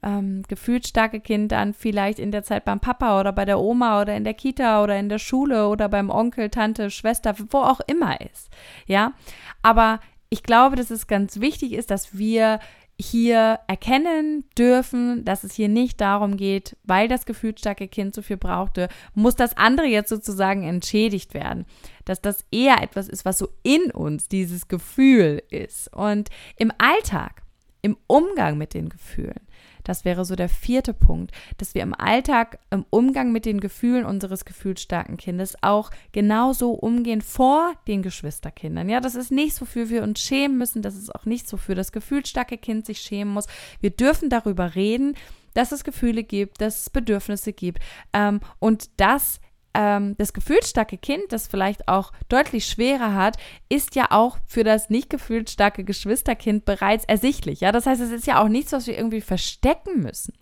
[0.03, 4.15] ähm, gefühlsstarke Kind dann vielleicht in der Zeit beim Papa oder bei der Oma oder
[4.15, 8.21] in der Kita oder in der Schule oder beim Onkel, Tante, Schwester, wo auch immer
[8.21, 8.49] ist.
[8.85, 9.13] Ja,
[9.61, 12.59] aber ich glaube, dass es ganz wichtig ist, dass wir
[12.99, 18.37] hier erkennen dürfen, dass es hier nicht darum geht, weil das gefühlsstarke Kind so viel
[18.37, 21.65] brauchte, muss das andere jetzt sozusagen entschädigt werden.
[22.05, 25.93] Dass das eher etwas ist, was so in uns dieses Gefühl ist.
[25.93, 27.43] Und im Alltag,
[27.83, 29.46] im Umgang mit den Gefühlen,
[29.87, 34.05] das wäre so der vierte Punkt, dass wir im Alltag, im Umgang mit den Gefühlen
[34.05, 38.89] unseres gefühlsstarken Kindes auch genauso umgehen vor den Geschwisterkindern.
[38.89, 40.81] Ja, das ist nichts, wofür wir uns schämen müssen.
[40.81, 43.47] Das ist auch nichts, wofür das gefühlsstarke Kind sich schämen muss.
[43.79, 45.15] Wir dürfen darüber reden,
[45.53, 47.79] dass es Gefühle gibt, dass es Bedürfnisse gibt
[48.13, 49.39] ähm, und dass
[49.77, 53.37] ähm, das gefühlsstarke Kind, das vielleicht auch deutlich schwerer hat,
[53.69, 57.61] ist ja auch für das nicht gefühlsstarke Geschwisterkind bereits ersichtlich.
[57.61, 60.33] Ja, das heißt, es ist ja auch nichts, was wir irgendwie verstecken müssen.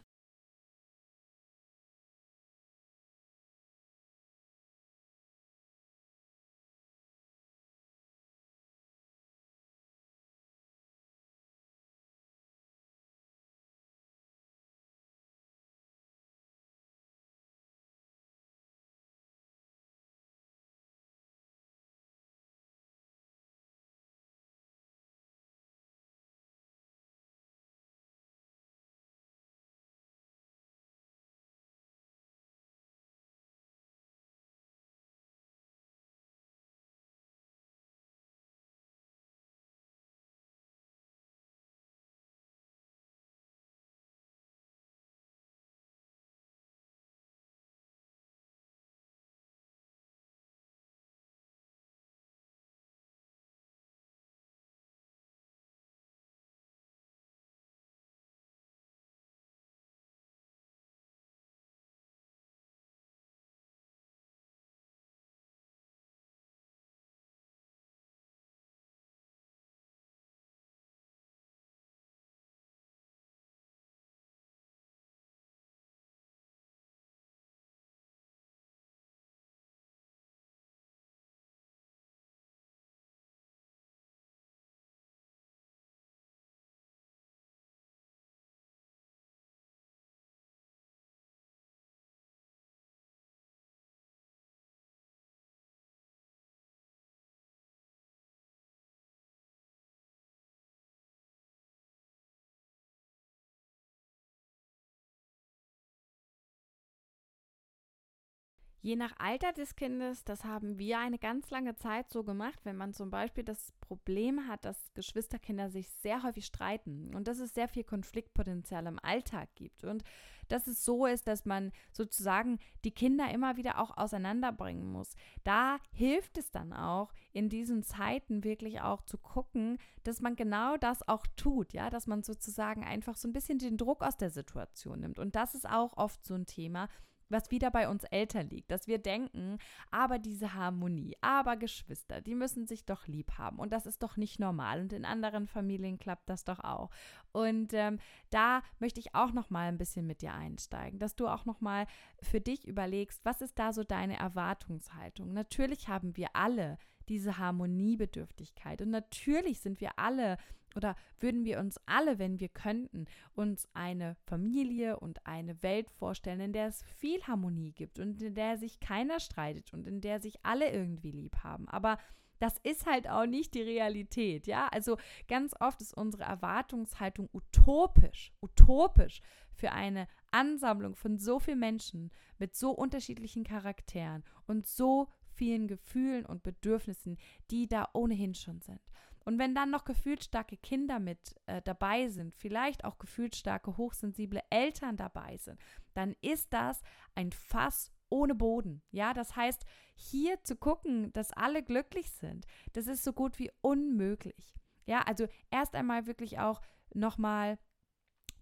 [108.86, 112.76] Je nach Alter des Kindes, das haben wir eine ganz lange Zeit so gemacht, wenn
[112.76, 117.56] man zum Beispiel das Problem hat, dass Geschwisterkinder sich sehr häufig streiten und dass es
[117.56, 120.04] sehr viel Konfliktpotenzial im Alltag gibt und
[120.50, 125.16] dass es so ist, dass man sozusagen die Kinder immer wieder auch auseinanderbringen muss.
[125.44, 130.78] Da hilft es dann auch in diesen Zeiten wirklich auch zu gucken, dass man genau
[130.78, 134.30] das auch tut, ja, dass man sozusagen einfach so ein bisschen den Druck aus der
[134.30, 136.88] Situation nimmt und das ist auch oft so ein Thema,
[137.30, 139.58] was wieder bei uns Eltern liegt, dass wir denken,
[139.92, 144.18] aber diese Harmonie, aber Geschwister, die müssen sich doch lieb haben und das ist doch
[144.18, 146.90] nicht normal und in anderen Familien klappt das doch auch.
[147.32, 151.28] Und ähm, da möchte ich auch noch mal ein bisschen mit dir einsteigen, dass du
[151.28, 151.86] auch noch mal
[152.22, 155.34] für dich überlegst, was ist da so deine Erwartungshaltung?
[155.34, 156.78] Natürlich haben wir alle
[157.10, 160.38] diese Harmoniebedürftigkeit und natürlich sind wir alle
[160.76, 166.42] oder würden wir uns alle, wenn wir könnten, uns eine Familie und eine Welt vorstellen,
[166.42, 170.20] in der es viel Harmonie gibt und in der sich keiner streitet und in der
[170.20, 171.68] sich alle irgendwie lieb haben.
[171.70, 171.98] Aber
[172.40, 174.68] das ist halt auch nicht die Realität, ja?
[174.68, 179.22] Also ganz oft ist unsere Erwartungshaltung utopisch, utopisch
[179.54, 186.26] für eine Ansammlung von so vielen Menschen mit so unterschiedlichen Charakteren und so vielen Gefühlen
[186.26, 187.18] und Bedürfnissen,
[187.52, 188.82] die da ohnehin schon sind.
[189.26, 194.98] Und wenn dann noch gefühlsstarke Kinder mit äh, dabei sind, vielleicht auch gefühlsstarke, hochsensible Eltern
[194.98, 195.60] dabei sind,
[195.96, 196.82] dann ist das
[197.16, 198.84] ein Fass ohne Boden.
[198.92, 203.52] Ja, das heißt, hier zu gucken, dass alle glücklich sind, das ist so gut wie
[203.62, 204.54] unmöglich.
[204.86, 206.62] Ja, also erst einmal wirklich auch
[206.94, 207.58] nochmal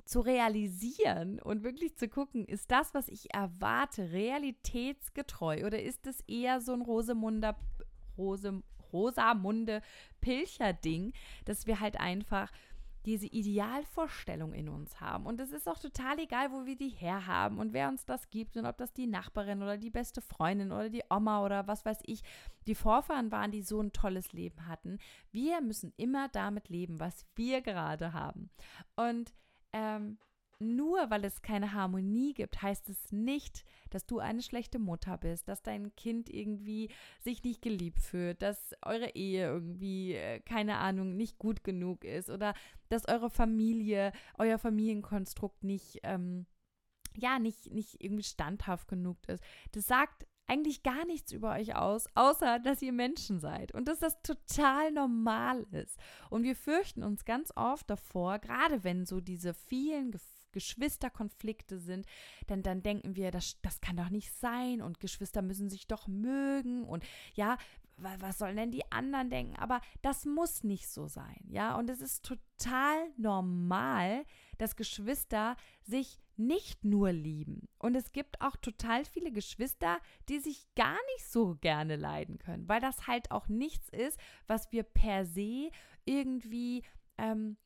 [0.06, 6.22] zu realisieren und wirklich zu gucken, ist das, was ich erwarte, realitätsgetreu oder ist es
[6.28, 7.56] eher so ein Rosemunder,
[8.18, 8.62] Rose,
[8.92, 9.82] Rosamunde
[10.22, 11.13] Pilcher-Ding,
[11.46, 12.52] dass wir halt einfach
[13.06, 15.26] diese Idealvorstellung in uns haben.
[15.26, 18.56] Und es ist auch total egal, wo wir die herhaben und wer uns das gibt
[18.56, 22.00] und ob das die Nachbarin oder die beste Freundin oder die Oma oder was weiß
[22.04, 22.22] ich,
[22.66, 25.00] die Vorfahren waren, die so ein tolles Leben hatten.
[25.32, 28.50] Wir müssen immer damit leben, was wir gerade haben.
[28.96, 29.34] Und
[29.73, 30.17] ähm,
[30.59, 35.47] nur weil es keine Harmonie gibt, heißt es nicht, dass du eine schlechte Mutter bist,
[35.47, 41.15] dass dein Kind irgendwie sich nicht geliebt fühlt, dass eure Ehe irgendwie, äh, keine Ahnung,
[41.15, 42.53] nicht gut genug ist oder
[42.89, 46.45] dass eure Familie, euer Familienkonstrukt nicht, ähm,
[47.15, 49.43] ja, nicht, nicht irgendwie standhaft genug ist.
[49.71, 53.99] Das sagt eigentlich gar nichts über euch aus, außer dass ihr Menschen seid und dass
[53.99, 55.97] das total normal ist.
[56.29, 62.06] Und wir fürchten uns ganz oft davor, gerade wenn so diese vielen Gefühle Geschwisterkonflikte sind,
[62.47, 66.08] dann, dann denken wir, das, das kann doch nicht sein und Geschwister müssen sich doch
[66.08, 67.03] mögen und
[67.34, 67.58] ja,
[67.97, 69.56] was sollen denn die anderen denken?
[69.58, 71.77] Aber das muss nicht so sein, ja.
[71.77, 74.25] Und es ist total normal,
[74.58, 77.67] dass Geschwister sich nicht nur lieben.
[77.77, 82.67] Und es gibt auch total viele Geschwister, die sich gar nicht so gerne leiden können,
[82.67, 85.69] weil das halt auch nichts ist, was wir per se
[86.06, 86.84] irgendwie
[87.17, 87.58] ähm,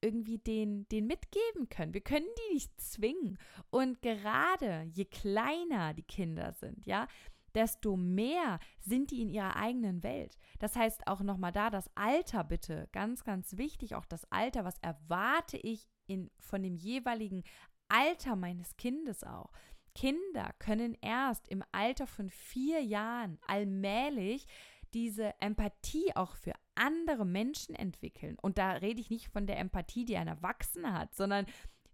[0.00, 1.94] irgendwie den, den mitgeben können.
[1.94, 3.38] Wir können die nicht zwingen.
[3.70, 7.08] Und gerade je kleiner die Kinder sind, ja,
[7.56, 10.38] desto mehr sind die in ihrer eigenen Welt.
[10.58, 14.78] Das heißt auch nochmal da, das Alter bitte, ganz, ganz wichtig, auch das Alter, was
[14.78, 17.42] erwarte ich in, von dem jeweiligen
[17.88, 19.50] Alter meines Kindes auch.
[19.94, 24.46] Kinder können erst im Alter von vier Jahren allmählich
[24.92, 28.36] diese Empathie auch für andere Menschen entwickeln.
[28.40, 31.46] Und da rede ich nicht von der Empathie, die ein Erwachsener hat, sondern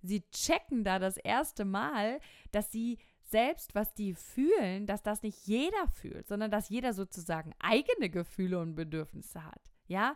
[0.03, 2.21] sie checken da das erste Mal,
[2.51, 2.99] dass sie
[3.33, 8.61] selbst, was die fühlen, dass das nicht jeder fühlt, sondern dass jeder sozusagen eigene Gefühle
[8.61, 9.73] und Bedürfnisse hat.
[9.89, 10.15] Ja,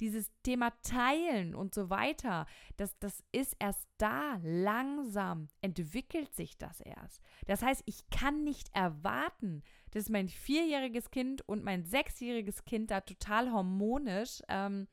[0.00, 2.46] dieses Thema Teilen und so weiter,
[2.76, 7.22] das, das ist erst da, langsam entwickelt sich das erst.
[7.46, 13.00] Das heißt, ich kann nicht erwarten, dass mein vierjähriges Kind und mein sechsjähriges Kind da
[13.00, 14.88] total harmonisch ähm,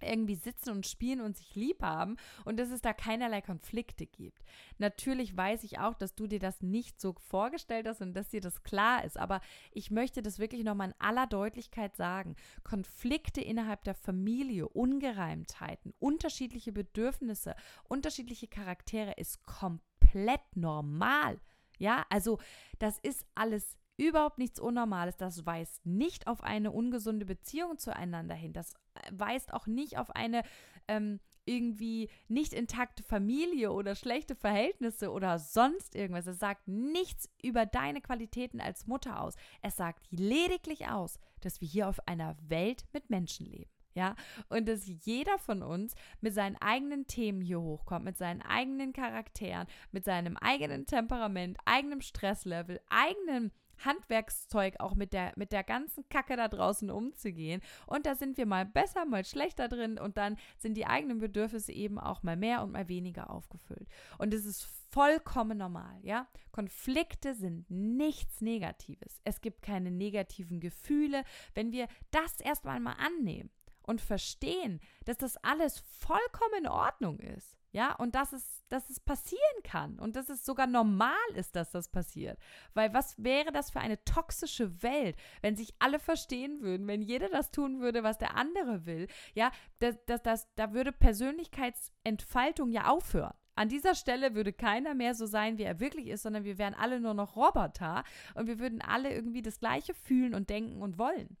[0.00, 4.42] irgendwie sitzen und spielen und sich lieb haben und dass es da keinerlei Konflikte gibt.
[4.78, 8.40] Natürlich weiß ich auch, dass du dir das nicht so vorgestellt hast und dass dir
[8.40, 9.40] das klar ist, aber
[9.72, 12.36] ich möchte das wirklich nochmal in aller Deutlichkeit sagen.
[12.64, 17.54] Konflikte innerhalb der Familie, Ungereimtheiten, unterschiedliche Bedürfnisse,
[17.88, 21.40] unterschiedliche Charaktere ist komplett normal.
[21.78, 22.38] Ja, also
[22.78, 25.18] das ist alles überhaupt nichts Unnormales.
[25.18, 28.54] Das weist nicht auf eine ungesunde Beziehung zueinander hin.
[28.54, 30.42] Das äh, weist auch nicht auf eine
[30.86, 36.26] ähm, irgendwie nicht intakte Familie oder schlechte Verhältnisse oder sonst irgendwas.
[36.26, 39.34] Es sagt nichts über deine Qualitäten als Mutter aus.
[39.62, 43.70] Es sagt lediglich aus, dass wir hier auf einer Welt mit Menschen leben.
[43.94, 44.14] Ja,
[44.48, 49.66] und dass jeder von uns mit seinen eigenen Themen hier hochkommt, mit seinen eigenen Charakteren,
[49.90, 53.50] mit seinem eigenen Temperament, eigenem Stresslevel, eigenem
[53.84, 57.60] Handwerkszeug auch mit der, mit der ganzen Kacke da draußen umzugehen.
[57.86, 61.72] Und da sind wir mal besser, mal schlechter drin und dann sind die eigenen Bedürfnisse
[61.72, 63.88] eben auch mal mehr und mal weniger aufgefüllt.
[64.18, 66.26] Und es ist vollkommen normal, ja?
[66.50, 69.20] Konflikte sind nichts Negatives.
[69.24, 71.24] Es gibt keine negativen Gefühle.
[71.54, 73.50] Wenn wir das erstmal mal annehmen,
[73.88, 77.57] und verstehen, dass das alles vollkommen in Ordnung ist.
[77.72, 81.70] Ja, und dass es, dass es passieren kann und dass es sogar normal ist, dass
[81.70, 82.38] das passiert.
[82.72, 87.28] Weil was wäre das für eine toxische Welt, wenn sich alle verstehen würden, wenn jeder
[87.28, 89.06] das tun würde, was der andere will?
[89.34, 89.50] Ja,
[89.80, 93.34] das, das, das, da würde Persönlichkeitsentfaltung ja aufhören.
[93.54, 96.74] An dieser Stelle würde keiner mehr so sein, wie er wirklich ist, sondern wir wären
[96.74, 98.04] alle nur noch Roboter
[98.34, 101.36] und wir würden alle irgendwie das Gleiche fühlen und denken und wollen.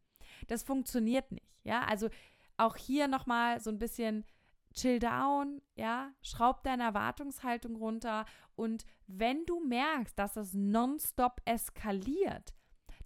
[0.48, 1.46] Das funktioniert nicht.
[1.62, 2.08] Ja, also
[2.56, 4.24] auch hier nochmal so ein bisschen
[4.74, 8.24] chill down, ja, schraub deine Erwartungshaltung runter
[8.56, 12.54] und wenn du merkst, dass es nonstop eskaliert,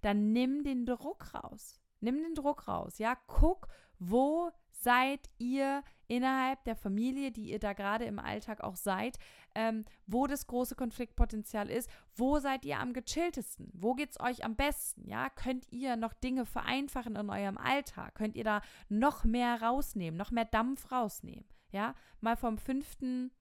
[0.01, 1.79] dann nimm den Druck raus.
[2.01, 7.73] Nimm den Druck raus, ja, guck, wo seid ihr innerhalb der Familie, die ihr da
[7.73, 9.17] gerade im Alltag auch seid,
[9.55, 14.43] ähm, wo das große Konfliktpotenzial ist, wo seid ihr am gechilltesten, wo geht es euch
[14.43, 19.23] am besten, ja, könnt ihr noch Dinge vereinfachen in eurem Alltag, könnt ihr da noch
[19.23, 23.31] mehr rausnehmen, noch mehr Dampf rausnehmen, ja, mal vom fünften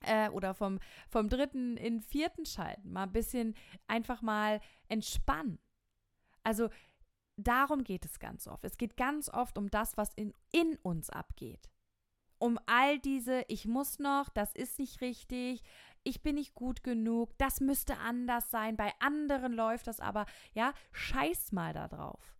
[0.00, 3.54] äh, oder vom, vom dritten in vierten schalten, mal ein bisschen
[3.86, 5.58] einfach mal entspannen.
[6.44, 6.70] Also
[7.36, 8.64] darum geht es ganz oft.
[8.64, 11.70] Es geht ganz oft um das, was in, in uns abgeht.
[12.42, 15.62] Um all diese, ich muss noch, das ist nicht richtig,
[16.02, 20.74] ich bin nicht gut genug, das müsste anders sein, bei anderen läuft das aber, ja,
[20.90, 22.36] scheiß mal da drauf.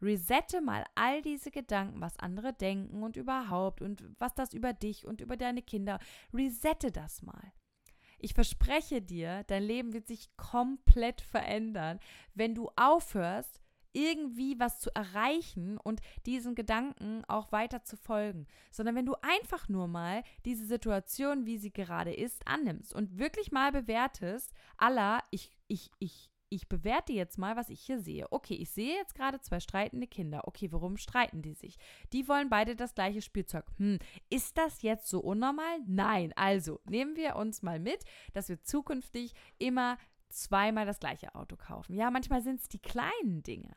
[0.00, 5.06] Resette mal all diese Gedanken, was andere denken und überhaupt und was das über dich
[5.06, 5.98] und über deine Kinder.
[6.32, 7.52] Resette das mal.
[8.18, 12.00] Ich verspreche dir, dein Leben wird sich komplett verändern,
[12.32, 13.60] wenn du aufhörst,
[13.96, 19.70] irgendwie was zu erreichen und diesen Gedanken auch weiter zu folgen, sondern wenn du einfach
[19.70, 25.50] nur mal diese Situation, wie sie gerade ist, annimmst und wirklich mal bewertest, Allah, ich,
[25.66, 28.30] ich, ich, ich bewerte jetzt mal, was ich hier sehe.
[28.30, 30.46] Okay, ich sehe jetzt gerade zwei streitende Kinder.
[30.46, 31.78] Okay, warum streiten die sich?
[32.12, 33.64] Die wollen beide das gleiche Spielzeug.
[33.78, 33.98] Hm,
[34.28, 35.80] ist das jetzt so unnormal?
[35.86, 36.34] Nein.
[36.36, 38.04] Also nehmen wir uns mal mit,
[38.34, 39.96] dass wir zukünftig immer
[40.28, 41.94] zweimal das gleiche Auto kaufen.
[41.94, 43.74] Ja, manchmal sind es die kleinen Dinge.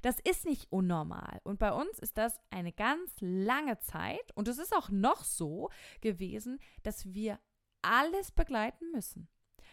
[0.00, 1.40] Das ist nicht unnormal.
[1.44, 5.70] Und bei uns ist das eine ganz lange Zeit, und es ist auch noch so
[6.00, 7.38] gewesen, dass wir
[7.82, 9.28] alles begleiten müssen.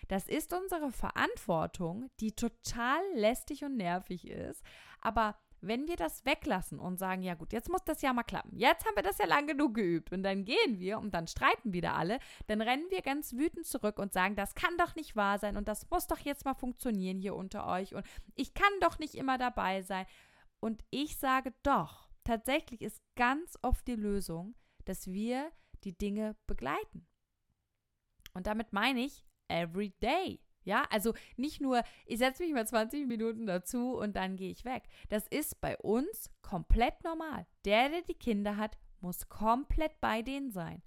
[0.07, 4.63] Das ist unsere Verantwortung, die total lästig und nervig ist.
[5.01, 8.57] Aber wenn wir das weglassen und sagen, ja gut, jetzt muss das ja mal klappen,
[8.57, 11.73] jetzt haben wir das ja lang genug geübt und dann gehen wir und dann streiten
[11.73, 15.39] wieder alle, dann rennen wir ganz wütend zurück und sagen, das kann doch nicht wahr
[15.39, 18.05] sein und das muss doch jetzt mal funktionieren hier unter euch und
[18.35, 20.05] ich kann doch nicht immer dabei sein.
[20.61, 24.55] Und ich sage doch, tatsächlich ist ganz oft die Lösung,
[24.85, 25.51] dass wir
[25.83, 27.07] die Dinge begleiten.
[28.33, 30.41] Und damit meine ich every day.
[30.63, 34.65] Ja, also nicht nur, ich setze mich mal 20 Minuten dazu und dann gehe ich
[34.65, 34.83] weg.
[35.09, 37.45] Das ist bei uns komplett normal.
[37.65, 40.81] Der, der die Kinder hat, muss komplett bei denen sein.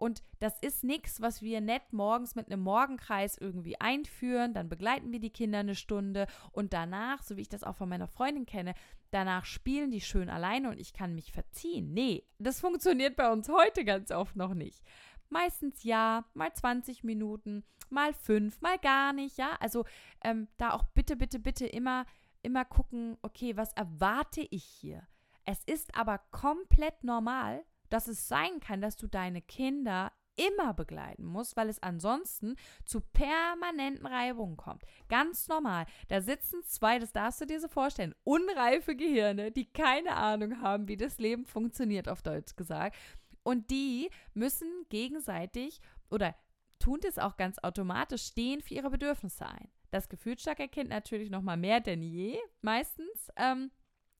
[0.00, 4.54] Und das ist nichts, was wir nett morgens mit einem Morgenkreis irgendwie einführen.
[4.54, 7.90] Dann begleiten wir die Kinder eine Stunde und danach, so wie ich das auch von
[7.90, 8.72] meiner Freundin kenne,
[9.10, 11.92] danach spielen die schön alleine und ich kann mich verziehen.
[11.92, 14.82] Nee, das funktioniert bei uns heute ganz oft noch nicht.
[15.30, 19.56] Meistens ja, mal 20 Minuten, mal fünf, mal gar nicht, ja.
[19.60, 19.84] Also
[20.22, 22.04] ähm, da auch bitte, bitte, bitte immer,
[22.42, 25.06] immer gucken, okay, was erwarte ich hier?
[25.44, 31.24] Es ist aber komplett normal, dass es sein kann, dass du deine Kinder immer begleiten
[31.24, 34.84] musst, weil es ansonsten zu permanenten Reibungen kommt.
[35.08, 35.86] Ganz normal.
[36.08, 40.88] Da sitzen zwei, das darfst du dir so vorstellen, unreife Gehirne, die keine Ahnung haben,
[40.88, 42.96] wie das Leben funktioniert, auf Deutsch gesagt.
[43.42, 45.80] Und die müssen gegenseitig
[46.10, 46.34] oder
[46.78, 49.68] tun es auch ganz automatisch, stehen für ihre Bedürfnisse ein.
[49.90, 53.28] Das gefühlsstarke Kind natürlich noch mal mehr denn je, meistens.
[53.36, 53.70] Ähm,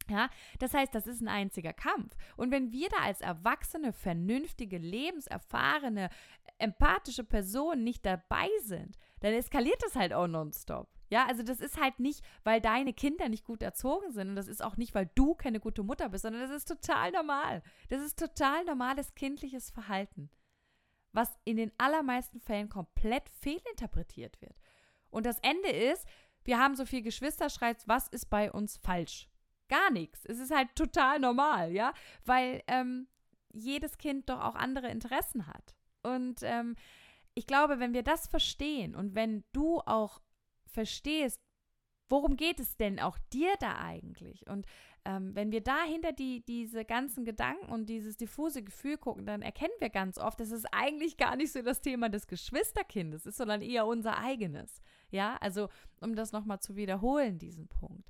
[0.08, 2.16] ja, das heißt, das ist ein einziger Kampf.
[2.36, 6.10] Und wenn wir da als erwachsene, vernünftige, lebenserfahrene,
[6.58, 10.88] empathische Person nicht dabei sind, dann eskaliert das halt auch nonstop.
[11.10, 14.46] Ja, also das ist halt nicht, weil deine Kinder nicht gut erzogen sind und das
[14.46, 17.62] ist auch nicht, weil du keine gute Mutter bist, sondern das ist total normal.
[17.88, 20.30] Das ist total normales kindliches Verhalten,
[21.12, 24.54] was in den allermeisten Fällen komplett fehlinterpretiert wird.
[25.10, 26.06] Und das Ende ist,
[26.44, 29.28] wir haben so viel Geschwisterschreit, was ist bei uns falsch?
[29.68, 30.24] Gar nichts.
[30.24, 31.92] Es ist halt total normal, ja,
[32.24, 33.08] weil ähm,
[33.52, 35.74] jedes Kind doch auch andere Interessen hat.
[36.02, 36.76] Und ähm,
[37.34, 40.20] ich glaube, wenn wir das verstehen und wenn du auch
[40.72, 41.40] verstehst,
[42.08, 44.46] worum geht es denn auch dir da eigentlich?
[44.48, 44.66] Und
[45.04, 49.72] ähm, wenn wir dahinter die, diese ganzen Gedanken und dieses diffuse Gefühl gucken, dann erkennen
[49.78, 53.62] wir ganz oft, dass es eigentlich gar nicht so das Thema des Geschwisterkindes ist, sondern
[53.62, 54.82] eher unser eigenes.
[55.10, 55.68] Ja, also
[56.00, 58.08] um das nochmal zu wiederholen, diesen Punkt.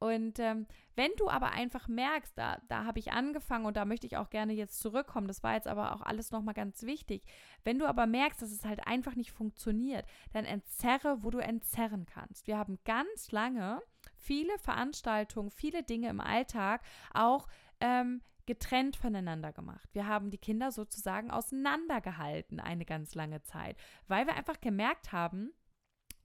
[0.00, 4.06] Und ähm, wenn du aber einfach merkst, da, da habe ich angefangen und da möchte
[4.06, 7.22] ich auch gerne jetzt zurückkommen, das war jetzt aber auch alles nochmal ganz wichtig,
[7.64, 12.06] wenn du aber merkst, dass es halt einfach nicht funktioniert, dann entzerre, wo du entzerren
[12.06, 12.46] kannst.
[12.46, 13.82] Wir haben ganz lange
[14.16, 16.82] viele Veranstaltungen, viele Dinge im Alltag
[17.12, 17.46] auch
[17.80, 19.88] ähm, getrennt voneinander gemacht.
[19.92, 23.76] Wir haben die Kinder sozusagen auseinandergehalten eine ganz lange Zeit,
[24.08, 25.52] weil wir einfach gemerkt haben,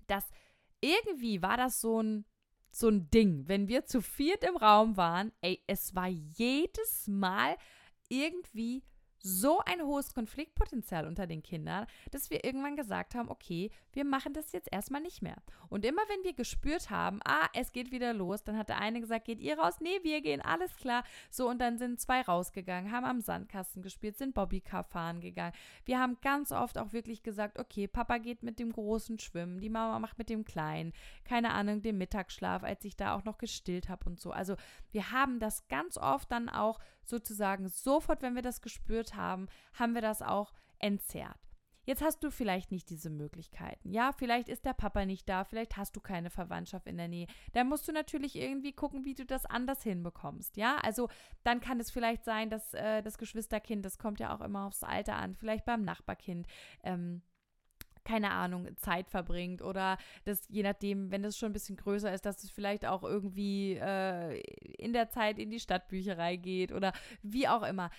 [0.07, 0.25] dass
[0.79, 2.25] irgendwie war das so ein
[2.75, 3.47] so ein Ding.
[3.47, 7.55] Wenn wir zu viert im Raum waren, ey, es war jedes Mal
[8.09, 8.83] irgendwie
[9.25, 14.33] so ein hohes Konfliktpotenzial unter den Kindern, dass wir irgendwann gesagt haben, okay, wir machen
[14.33, 15.37] das jetzt erstmal nicht mehr.
[15.67, 19.01] Und immer wenn wir gespürt haben, ah, es geht wieder los, dann hat der eine
[19.01, 19.79] gesagt, geht ihr raus?
[19.79, 21.03] Nee, wir gehen, alles klar.
[21.31, 25.53] So, und dann sind zwei rausgegangen, haben am Sandkasten gespielt, sind Bobbycar fahren gegangen.
[25.85, 29.69] Wir haben ganz oft auch wirklich gesagt, okay, Papa geht mit dem Großen schwimmen, die
[29.69, 33.89] Mama macht mit dem Kleinen, keine Ahnung, den Mittagsschlaf, als ich da auch noch gestillt
[33.89, 34.29] habe und so.
[34.29, 34.55] Also
[34.91, 39.93] wir haben das ganz oft dann auch sozusagen sofort, wenn wir das gespürt haben, haben
[39.93, 41.39] wir das auch entzerrt.
[41.85, 43.91] Jetzt hast du vielleicht nicht diese Möglichkeiten.
[43.91, 47.27] Ja, vielleicht ist der Papa nicht da, vielleicht hast du keine Verwandtschaft in der Nähe.
[47.53, 50.57] Dann musst du natürlich irgendwie gucken, wie du das anders hinbekommst.
[50.57, 51.09] Ja, also
[51.43, 54.83] dann kann es vielleicht sein, dass äh, das Geschwisterkind, das kommt ja auch immer aufs
[54.83, 56.47] Alter an, vielleicht beim Nachbarkind.
[56.83, 57.21] Ähm,
[58.05, 62.25] keine Ahnung, Zeit verbringt oder das, je nachdem, wenn das schon ein bisschen größer ist,
[62.25, 64.39] dass es vielleicht auch irgendwie äh,
[64.77, 66.93] in der Zeit in die Stadtbücherei geht oder
[67.23, 67.89] wie auch immer.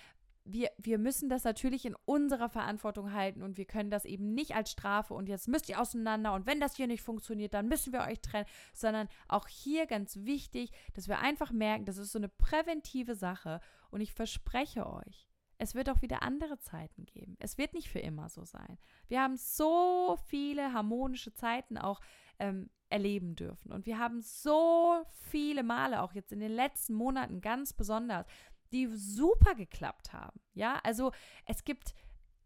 [0.47, 4.55] Wir, wir müssen das natürlich in unserer Verantwortung halten und wir können das eben nicht
[4.55, 7.93] als Strafe und jetzt müsst ihr auseinander und wenn das hier nicht funktioniert, dann müssen
[7.93, 12.19] wir euch trennen, sondern auch hier ganz wichtig, dass wir einfach merken, das ist so
[12.19, 13.59] eine präventive Sache
[13.91, 15.27] und ich verspreche euch,
[15.59, 17.35] es wird auch wieder andere Zeiten geben.
[17.39, 18.77] Es wird nicht für immer so sein.
[19.07, 21.99] Wir haben so viele harmonische Zeiten auch
[22.37, 23.71] ähm, erleben dürfen.
[23.71, 28.25] Und wir haben so viele Male, auch jetzt in den letzten Monaten ganz besonders,
[28.71, 30.39] die super geklappt haben.
[30.53, 31.11] Ja, also
[31.45, 31.93] es gibt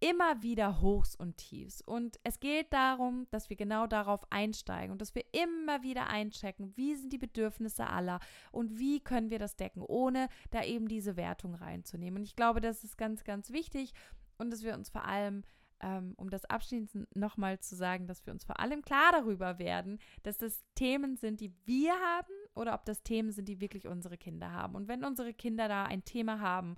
[0.02, 1.82] immer wieder Hochs und Tiefs.
[1.82, 6.76] Und es geht darum, dass wir genau darauf einsteigen und dass wir immer wieder einchecken,
[6.76, 8.20] wie sind die Bedürfnisse aller
[8.52, 12.18] und wie können wir das decken, ohne da eben diese Wertung reinzunehmen.
[12.18, 13.94] Und ich glaube, das ist ganz, ganz wichtig
[14.40, 15.44] und dass wir uns vor allem
[15.82, 20.00] ähm, um das abschließend nochmal zu sagen, dass wir uns vor allem klar darüber werden,
[20.24, 24.18] dass das Themen sind, die wir haben oder ob das Themen sind, die wirklich unsere
[24.18, 24.76] Kinder haben.
[24.76, 26.76] Und wenn unsere Kinder da ein Thema haben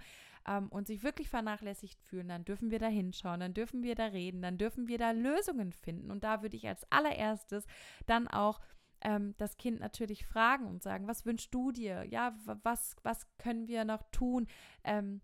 [0.48, 4.06] ähm, und sich wirklich vernachlässigt fühlen, dann dürfen wir da hinschauen, dann dürfen wir da
[4.06, 6.12] reden, dann dürfen wir da Lösungen finden.
[6.12, 7.66] Und da würde ich als allererstes
[8.06, 8.60] dann auch
[9.02, 12.06] ähm, das Kind natürlich fragen und sagen, was wünschst du dir?
[12.10, 14.48] Ja, was, was können wir noch tun?
[14.84, 15.22] Ähm,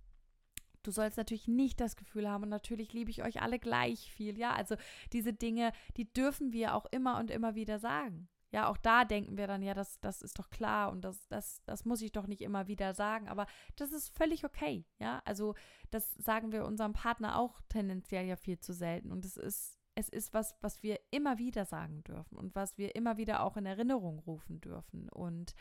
[0.84, 4.38] Du sollst natürlich nicht das Gefühl haben und natürlich liebe ich euch alle gleich viel.
[4.38, 4.76] Ja, also
[5.12, 8.30] diese Dinge, die dürfen wir auch immer und immer wieder sagen.
[8.52, 11.62] Ja, auch da denken wir dann, ja, das, das ist doch klar und das, das,
[11.66, 13.46] das muss ich doch nicht immer wieder sagen, aber
[13.76, 14.86] das ist völlig okay.
[15.00, 15.56] Ja, also
[15.92, 20.10] das sagen wir unserem Partner auch tendenziell ja viel zu selten und es ist es
[20.10, 23.66] ist was, was wir immer wieder sagen dürfen und was wir immer wieder auch in
[23.66, 25.10] Erinnerung rufen dürfen.
[25.10, 25.54] Und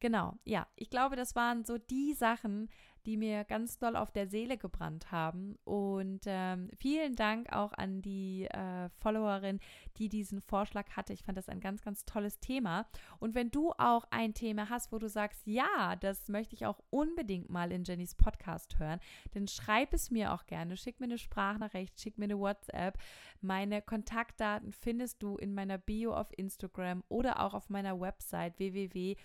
[0.00, 2.70] Genau, ja, ich glaube, das waren so die Sachen,
[3.06, 5.56] die mir ganz doll auf der Seele gebrannt haben.
[5.64, 9.60] Und ähm, vielen Dank auch an die äh, Followerin,
[9.96, 11.12] die diesen Vorschlag hatte.
[11.12, 12.86] Ich fand das ein ganz, ganz tolles Thema.
[13.18, 16.80] Und wenn du auch ein Thema hast, wo du sagst, ja, das möchte ich auch
[16.90, 19.00] unbedingt mal in Jennys Podcast hören,
[19.32, 20.76] dann schreib es mir auch gerne.
[20.76, 22.98] Schick mir eine Sprachnachricht, schick mir eine WhatsApp.
[23.40, 29.16] Meine Kontaktdaten findest du in meiner Bio auf Instagram oder auch auf meiner Website www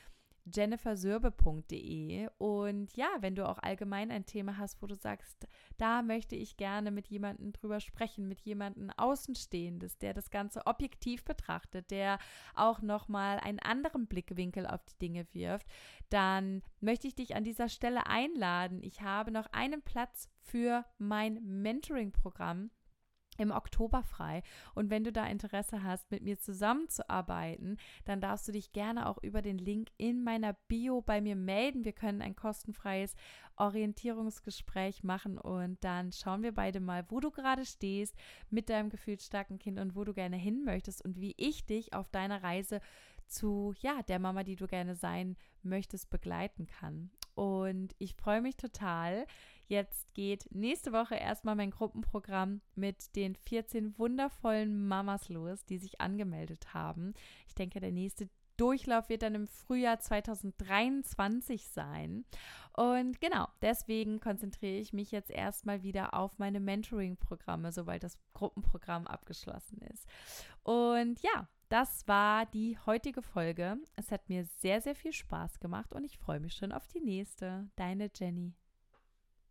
[0.46, 2.30] jennifersürbe.de.
[2.38, 6.58] Und ja, wenn du auch allgemein ein Thema hast, wo du sagst, da möchte ich
[6.58, 12.20] gerne mit jemandem drüber sprechen, mit jemandem Außenstehendes, der das Ganze objektiv betrachtet, der
[12.54, 15.68] auch nochmal einen anderen Blickwinkel auf die Dinge wirft,
[16.10, 18.82] dann möchte ich dich an dieser Stelle einladen.
[18.84, 22.70] Ich habe noch einen Platz für mein Mentoring-Programm
[23.38, 24.44] im Oktober frei.
[24.74, 29.18] Und wenn du da Interesse hast, mit mir zusammenzuarbeiten, dann darfst du dich gerne auch
[29.22, 31.86] über den Link in meiner Bio bei mir melden.
[31.86, 33.16] Wir können ein kostenfreies
[33.58, 38.16] Orientierungsgespräch machen und dann schauen wir beide mal, wo du gerade stehst
[38.50, 42.10] mit deinem gefühlsstarken Kind und wo du gerne hin möchtest und wie ich dich auf
[42.10, 42.82] deiner Reise
[43.28, 47.10] zu ja, der Mama, die du gerne sein möchtest, begleiten kann.
[47.34, 49.26] Und ich freue mich total.
[49.68, 56.00] Jetzt geht nächste Woche erstmal mein Gruppenprogramm mit den 14 wundervollen Mamas los, die sich
[56.02, 57.14] angemeldet haben.
[57.48, 62.26] Ich denke, der nächste Durchlauf wird dann im Frühjahr 2023 sein.
[62.74, 69.08] Und genau, deswegen konzentriere ich mich jetzt erstmal wieder auf meine Mentoring-Programme, sobald das Gruppenprogramm
[69.08, 70.08] abgeschlossen ist.
[70.64, 73.78] Und ja, das war die heutige Folge.
[73.96, 77.02] Es hat mir sehr, sehr viel Spaß gemacht und ich freue mich schon auf die
[77.02, 77.70] nächste.
[77.76, 78.54] Deine Jenny.